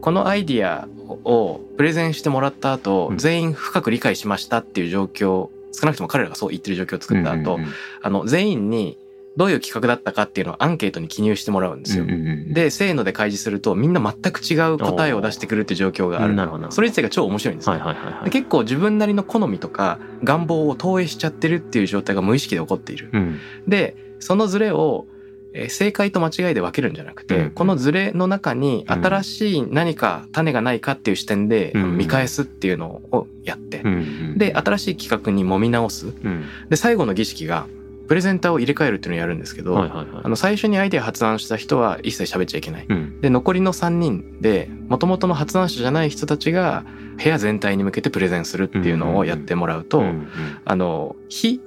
[0.00, 0.88] このアイディア
[1.22, 3.18] をプレゼンしてもらった後、うん。
[3.18, 7.58] 全員深く理解しましたっていう状況少なくとも彼らがそう言ってる状況を作った後、
[8.00, 8.98] あの全員に
[9.36, 12.06] どういう企画だったかっていうのをアンケートに記入してもらうんですよ。
[12.06, 16.34] でせーので開示するとみんな全く違う答えを出してくるっていう状況がある。
[16.34, 18.24] なるほどそれ自体が超面白いんですよ、はいはいはいはい。
[18.24, 23.10] で結構自分なりの好みとか願望を投影しちゃってるっていう状態が無意識で起こっている。
[23.12, 25.06] うんでそのズレを
[25.56, 27.50] えー正解と間違いで分けるんじゃなくて、うん。
[27.50, 29.04] このズレの中にうん。
[29.04, 31.96] 新しい何か種がないかっていう視点でうん。
[31.96, 33.94] 見返すっていうのをやって、うん。
[33.94, 36.06] うんで新しい企画に揉み直す。
[36.06, 36.44] うん。
[36.68, 37.66] で最後の儀式が
[38.06, 40.22] プレゼンターを入れ替えるっていうのをやるんですけど、はいはいはい。
[40.24, 42.86] あの最初にアイデア発案した人は一切喋っちゃいけない。
[42.88, 43.20] うん。
[43.20, 46.84] で残りの3人で元々の発案者じゃない人たちが
[47.22, 50.28] 部屋全体に向けてプレゼンするっていうのをやってもらうと、うんうん
[50.64, 51.60] あの非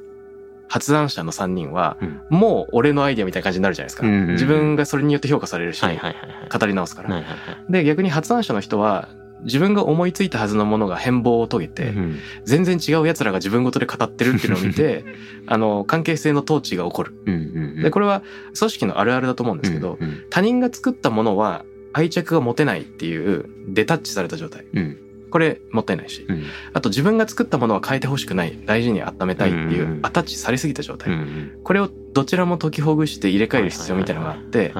[0.69, 2.21] 発案者の3人はうん。
[2.29, 4.31] もう俺のアイデアみたいな感じになるじゃないですか、うんうんうん。
[4.33, 6.59] 自分がそれによって評価されるし、はいはいはいはい。
[6.59, 7.71] 語り直すから、はいはいはい。
[7.71, 9.09] で逆に発案者の人は
[9.43, 15.05] 自分が思いついたはずのものが変貌を遂げて、うん全然違う奴らが自分ごとで語ってるっていうのを見て
[15.47, 17.13] あの関係性の統治が起こる。
[17.25, 17.83] うんうんうん。
[17.83, 18.21] でこれは
[18.57, 20.23] 組織のあるあるだと思うんですけど、うんうん。
[20.29, 21.63] 他人が作ったものは
[21.93, 24.65] 愛着が持てないっていうデタッチされた状態。
[24.73, 24.97] うん
[25.29, 26.25] これもったいないし。
[26.27, 26.43] うん。
[26.73, 28.57] あと自分が作ったものは変えてほしくない。
[28.65, 34.73] 大事に温めたいっていうんうアタッチされすぎた状態、うんこれをどちらも解きほぐして入れ替える必要みたいなのがあって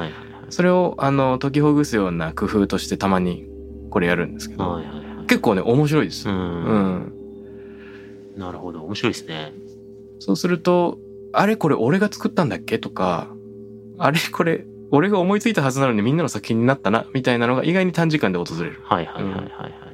[0.49, 3.47] それをあの解きほぐすような工夫としてたまに
[3.91, 5.05] これやるんですけど、はいはいはい。
[5.05, 6.37] はい結構ね面白いです、ううん。
[6.37, 7.13] ん
[8.35, 8.81] なるほど。
[8.81, 9.53] 面白いですね。
[10.19, 10.97] そうすると
[11.33, 13.27] あれこれ俺が作ったんだっけとか
[13.99, 18.79] あれこれ俺が思いついたはずなのにみんなの作品になったなみたいなのが意外に短時間で訪れる。
[18.83, 19.88] はいはいはいはいはい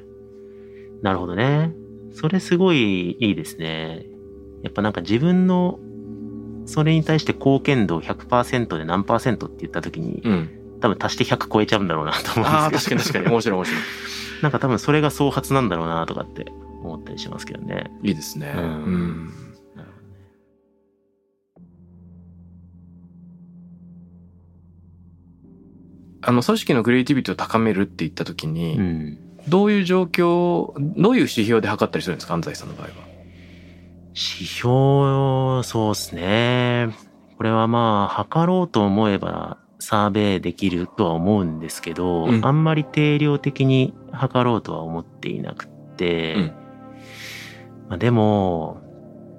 [1.06, 1.72] なるほどね。
[2.14, 4.08] それすごいいいですね。
[4.64, 5.78] やっぱなんか自分の
[6.66, 10.50] それに対して貢献度100%で何パーセントって言った時にうん。
[10.82, 13.02] 多分足して100超えちゃうんだろうなと思うんですけど。
[13.02, 13.36] 確かに確かに。
[13.36, 13.82] 面白い面白い。
[14.42, 16.48] なんか多分それが創発なんだろうなとかって
[16.82, 17.92] 思ったりしますけどね。
[18.02, 18.52] いいですね。
[18.58, 18.64] うん。
[18.64, 19.34] うん。
[26.24, 29.25] あの組織のクリエイティビティを高めるって言った時に、うん。
[29.48, 32.94] どういう状況どういう指標で測ったりするんですか安西さんの場合は？
[34.10, 36.96] 指標、そうですね。
[37.38, 42.46] これはまあ、測ろうと思えばサーベイできるとは思うんですけど、うん。
[42.46, 45.68] あんまり定量的に測ろうとは思っていなくっ
[45.98, 46.42] て、うん。
[47.90, 48.82] まあ、でも、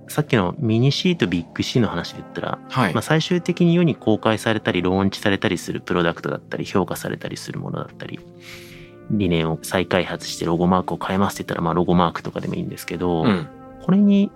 [0.09, 8.21] さっきのミニ C とビッグ C の話で言ったら、はい、まあ、最終的に世に公開されたり、ローンチされたりするプロダクトだったり、評価されたりするものだったり、
[9.11, 13.49] 理念を再開発してロゴマークを変えますって言ったら、まあ、ロゴマークとかでもいいんですけど、うん。
[13.83, 14.31] これに、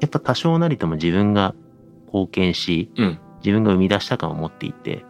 [0.00, 1.54] やっぱ多少なりとも自分が
[2.06, 3.18] 貢献し、うん。
[3.38, 5.04] 自分が生み出した感を持っていて、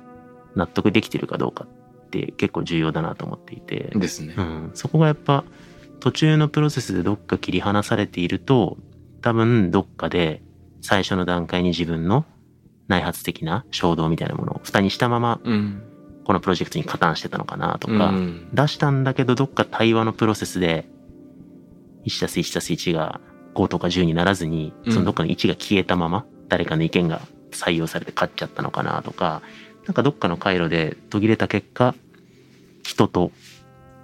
[0.54, 1.66] 納得できてるかどうか
[2.06, 4.34] って結構重要だなと思っていて、ですね。
[4.36, 5.44] うん、そこがやっぱ
[6.00, 8.78] 途中のプロセスでどっか切り離されていると、
[9.20, 10.42] 多分どっかで
[10.80, 12.24] 最初の段階に自分の
[12.88, 15.82] 内発的な衝動みたいなものを蓋にしたままうん
[16.24, 18.48] このプロジェクトに加担してたのかなとうか、ん。
[18.52, 20.86] 出したんだけどどっか対話のプロセスで
[22.06, 23.20] 1+1+1 が
[23.54, 24.92] 5とか10にならずにうん。
[24.92, 27.20] そのどっかの1が消えたまま誰かの意見が
[27.50, 29.42] 採用されて勝っちゃったのかなとか
[29.86, 31.94] なんかどっかの回路で途切れた結果
[32.82, 33.30] 人と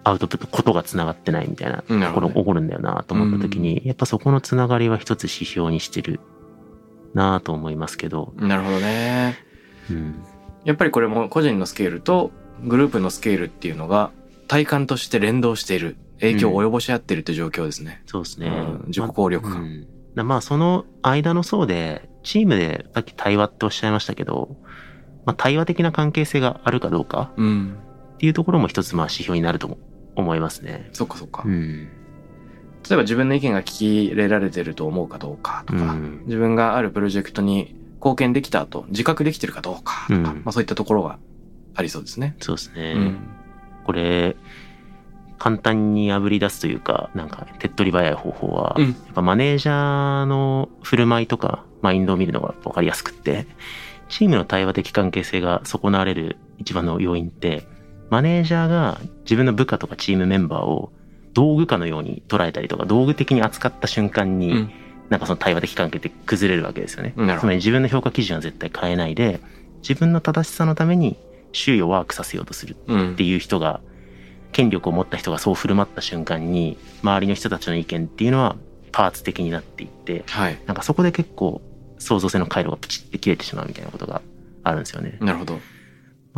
[0.05, 6.21] アウトプットことがつながってないみたいなところ起こるんだよなと思った時に、やっぱそこのつながりは一つ指標にしてる
[7.13, 9.37] なと思いますけど、なるほどね。
[9.91, 10.25] うん、
[10.69, 12.31] やっぱりこれも個人のスケールと
[12.63, 14.11] グループのスケールっていうのが
[14.49, 15.97] 体感として連動している。
[16.21, 18.03] 影響を及ぼし合ってるって状況ですね。
[18.07, 18.49] そうですね。
[18.49, 24.57] うん自己効力感まあうんだまあその間の層で、チームでさっき対話っておっしゃいましたけど、
[25.25, 27.77] まあ対話的な関係性があるかどうかうん。
[28.15, 29.79] っていうところも一つまあ指標になると
[30.17, 30.91] 思いますね。
[30.93, 31.45] そっかそっか。
[31.47, 31.85] うん。
[32.89, 37.77] 例えば自分の意見が聞き入れられてると思うかどうかとか、うん自分があるプロジェクトに
[38.09, 41.19] 貢献できたと自覚できてるかどうかとか、うんまあそういったところが
[41.75, 42.37] ありそうですね。
[42.41, 42.95] そうですね。
[42.97, 43.19] うん。
[43.85, 44.37] これ、
[45.39, 53.47] 簡単に炙り出すというか、なんか手っ取り早い方法は、うんやっぱマネージャーの振る舞いとか、マインドを見るのが分かりやすくって、
[54.09, 57.67] チームの対話的関係性が損なわれる一番の要因って、
[58.11, 60.93] マネージャーが自分の部下とかチームメンバーを
[61.35, 64.71] 道具かのように捉えたりとか、道具的に扱った瞬間に、うん
[65.09, 67.15] なんかその対話的関係って崩れるわけですよね。
[67.17, 69.41] つまり自分の評価基準は絶対変えないで、
[69.81, 71.17] 自分の正しさのために
[71.53, 73.81] 周囲をワークさせようとするうんっていう人が、
[74.53, 78.57] 権力を持った人がそう振る舞った瞬間に、周りの人たちの意見っていうのは
[78.93, 80.59] パーツ的になっていって、はい。
[80.67, 81.63] なんかそこで結構
[81.99, 84.23] 創造性の回路がプチって切れてしまうみたいなことが
[84.65, 85.17] あるんですよね。
[85.21, 85.59] なるほど。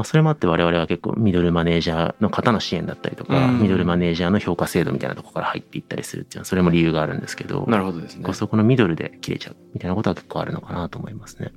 [0.00, 3.60] まあ、それもあって我々は結構ミドルマネージャーの方の支援だったりとか、うん。
[3.60, 8.32] ミドルマネージャーの評価制度みたいなところから入っていったりするっていうのは、それも理由があるんですけど、なるほどですね。
[8.32, 11.52] そこのミドルで切れちゃうみたいなことは結構あるのかなと思いますね。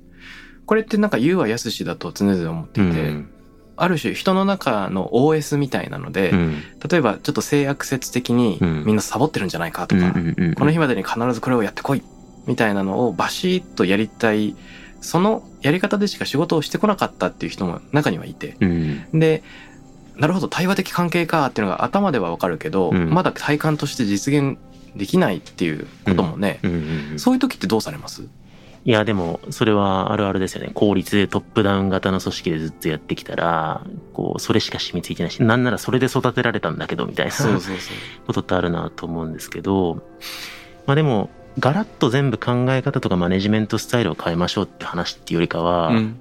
[0.66, 3.30] これってなんか言うはやすしだと常々思っていて、うん。
[3.76, 6.62] ある種人の中の OS みたいなので、うん。
[6.86, 8.84] 例えばちょっと性悪説的にうん。
[8.84, 12.02] みんなサボってるんじゃないかとか、この日までに必ずこれをやってこい
[12.46, 14.54] みたいなのをバシッとやりたい
[15.04, 18.56] そのやり方でしか仕事をしてこなかったっていう人も中にはいて。
[18.60, 19.20] うん。
[19.20, 19.42] で
[20.16, 23.10] なるほど対話的関係かっていうのが頭ではわかるけど、うん。
[23.10, 24.58] まだ体感として実現
[24.96, 26.60] できないっていうこともね、
[27.16, 28.22] そういう時ってどうされます？
[28.86, 30.70] いや、でも、それはあるあるですよね。
[30.74, 37.32] 効率でトップダウン型の組織でずっとやってきたら、こう、それしか染みついてないし、なんならそれで育てられたんだけど、みたいな
[38.26, 40.04] ことってあるなと思うんですけど、
[40.86, 46.16] まあでも、ガラッと全部考え方とかマネジメントスタイルを変えましょうって話っていうよりかは、うん。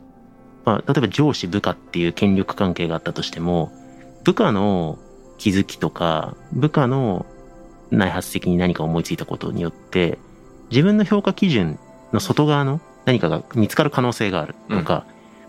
[0.66, 3.72] まあ、例えば上司部下っていう権力関係があったとしても、
[4.24, 5.00] 部下の
[5.38, 7.26] 気づきとか、部下の
[7.92, 10.20] 内発的に何か思いついたことによって、
[10.70, 11.80] 自分の評価基準
[12.14, 15.06] の外側の何かが見つかる可能性があるとか、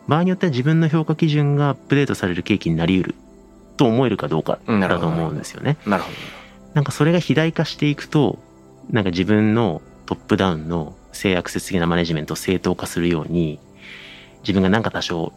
[0.09, 3.15] 場合によっては自分の評価基準がアップデートされる契機になり得る
[3.77, 5.77] と思えるかどうかだと思うんですよね。
[5.87, 6.11] なるほ
[6.75, 8.39] なんかそれが肥大化していくと、
[8.91, 13.59] なんか自分のトップダウンの性悪説的なマネジメントを正当化するように、
[14.43, 15.33] 自分がなんか多少、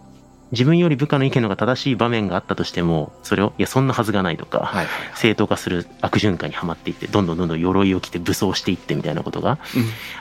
[0.51, 9.59] 自分より部下の意見の方が正しい場面があったとしても、それを、いや、そんなはずがないとか、どはいはい正当化する悪循環にはまっていって、どんどんどんどん鎧を着て武装していってみたいなことが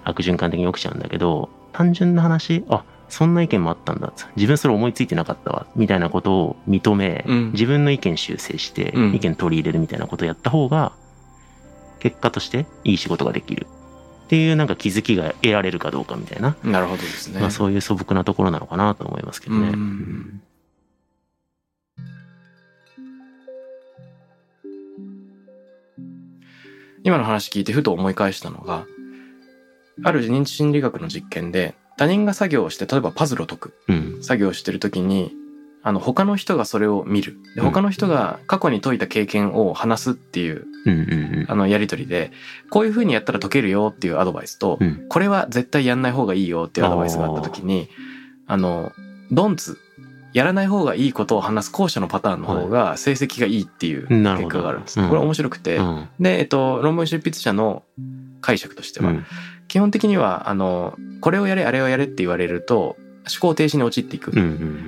[0.04, 4.12] 悪循環的に起きちゃうんだけど、単純な話、あ、そんな意見もあったんだ。
[4.34, 5.66] 自分それ思いついてなかったわ。
[5.76, 10.92] みたいなことを認め、うん自分の意見修正して、うん意見取り入れるみたいなことをやった方が、
[12.00, 13.66] 結果としていい仕事ができる。
[14.26, 19.72] っていうなんか気づきが得られるかどうかみたいな、なるほどですね、まあそういう素朴なところなのかなと思いますけどね。
[27.04, 28.84] 今の話聞いてふと思い返したのが
[30.02, 34.18] ある認知心理学の実験で他人が作業をして例えばパズルを解くうん。
[34.24, 35.32] 作業をしてる時に
[35.86, 37.38] あの他の人がそれを見る。
[37.54, 37.66] でうん。
[37.68, 40.66] 他の人が過去に解いた経験を話すっていう
[41.46, 42.32] あのやり取りで
[42.70, 44.80] こういう風にやったら解けるよっていうアドバイスと。
[45.08, 47.88] これは絶対やんない方がいいよっていうアドバイスがあった時に
[48.48, 48.90] あの
[49.30, 49.78] ドンツ
[50.32, 55.00] やらない方がいいことを話す後者のパターンの方が成績がいいっていう結果があるんです。
[55.00, 55.08] うん。
[55.08, 56.08] これ面白くて、うん。
[56.18, 57.84] で、えっと、論文執筆者の
[58.40, 59.26] 解釈としては、うん。
[59.68, 62.96] 基本的にはあのこれをやれあれをやれって言われると
[63.28, 64.32] 思考停止に陥っていく。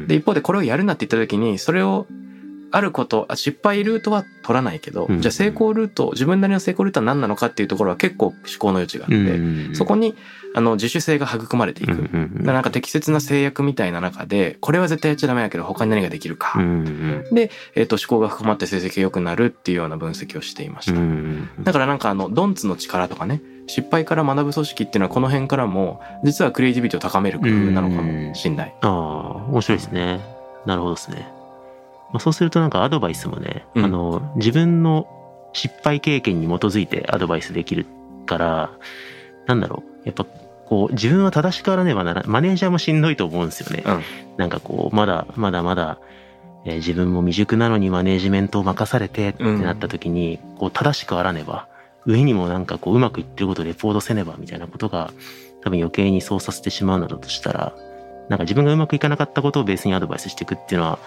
[0.06, 2.06] で一方でこれをやるなって言った時にそれを
[2.70, 5.20] あることあ失敗ルートは取らないけど、うん。
[5.22, 10.14] じゃあ成功ルート自分なりの成功ルートは何なのかっていうところは結構思考の余地があって、うんそこに
[10.54, 11.90] あの自主性が育まれていく。
[11.92, 16.58] なんか適切な制約みたいな中でこれは絶対やっちゃダメだけど他に何ができるか、
[17.32, 21.00] で、えっと思考が深まって成績が良くなるっていうような分析をしていましうた。
[21.00, 21.48] ん。
[21.62, 28.74] だからなんかあのドンツの力とかね失敗から学ぶ組織っていうのはこの辺からも実はクリエイティビティを高める工夫なのかもしんない。
[28.80, 28.90] ああ、
[29.50, 30.20] 面白いですね。
[30.66, 31.28] なるほどですね。
[32.10, 35.06] まあ、そうするとなんかアドバイスもね、うんあの、自分の
[35.52, 37.86] 失敗経験に基づいてアドバイスできる
[38.26, 38.70] から、
[39.46, 40.26] なんだろう、やっぱ
[40.66, 43.82] こう、自分は正しくあらねばならマネージャーもしんどいと思うんですよね。
[43.86, 44.02] うん
[44.38, 45.98] なんかこう、まだまだまだ
[46.64, 51.66] えー自分も未熟なのにマネージメントを任されてってなった時に、こう正しくあらねば
[52.06, 55.12] 上にもなんかこううまくいってることをレポートせねばみたいなことが
[55.62, 57.74] 多分余計にそうさせてしまうなどとしたら
[58.28, 60.98] なんか自分がうまくいかなかったことをベースにアドバイスしていくっていうのは、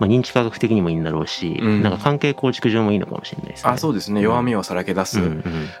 [0.00, 1.82] まあ、認知科学的にもいいんだろうし、うん。
[1.82, 3.70] なんか関係構築上もいいのかもしれないですね。
[3.70, 4.22] あそうですね。
[4.22, 5.20] 弱みをさらけ出す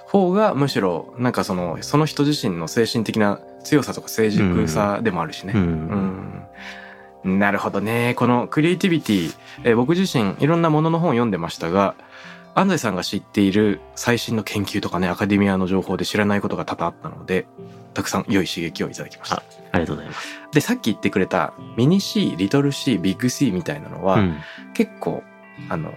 [0.06, 5.54] 方がむしろなんかそのその人自身の精神的な強さとか成熟さでもあるしね。
[5.56, 6.44] うん。
[7.24, 7.38] うん。
[7.38, 8.14] なるほどね。
[8.16, 9.34] このクリエイティビティ、
[9.64, 11.94] えー僕自身いろんなものの本を読んでましたが、
[12.56, 17.46] 安西さんが知っている最新の研究とかね、アカデミアの情報で知らないことが多々あったので、
[17.92, 19.36] たくさん良い刺激をいただきました。
[19.36, 19.42] あ
[19.72, 20.40] ありがとうございます。
[20.52, 24.36] で、さっき言ってくれたミニ C、リトル C、ビッグ C みたいなのは、うん
[24.72, 25.22] 結構、
[25.68, 25.92] あの、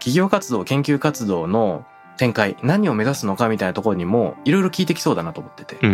[0.00, 1.84] 企業活動、研究活動の
[2.16, 5.76] 展開、何を目指すのかみたいなところにも、いろいろ聞いてきそうだなと思ってて。
[5.82, 5.92] うん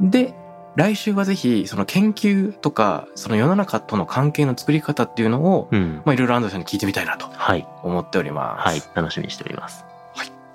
[0.00, 0.34] うんで、
[0.76, 8.68] 来週はぜひ、その研究とか、その世の中との関係の作り方っていうのを、うんうんまあいろいろ安藤さんに聞いてみたいなとはい思っております。
[8.68, 9.84] はい楽しみにしております。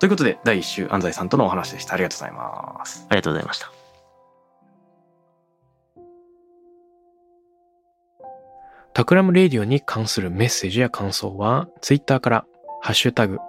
[0.00, 1.92] ということで、第1週安西さんとのお話でした。
[1.92, 3.06] ありがとうございます。
[3.10, 3.70] ありがとうございました。
[8.94, 12.46] Takram Radio に関するメッセージや感想は、ツイッターから、
[12.80, 13.40] ハッシュタグ、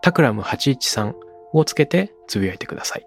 [0.00, 1.14] Takram813
[1.52, 3.06] をつけてつぶやいてください。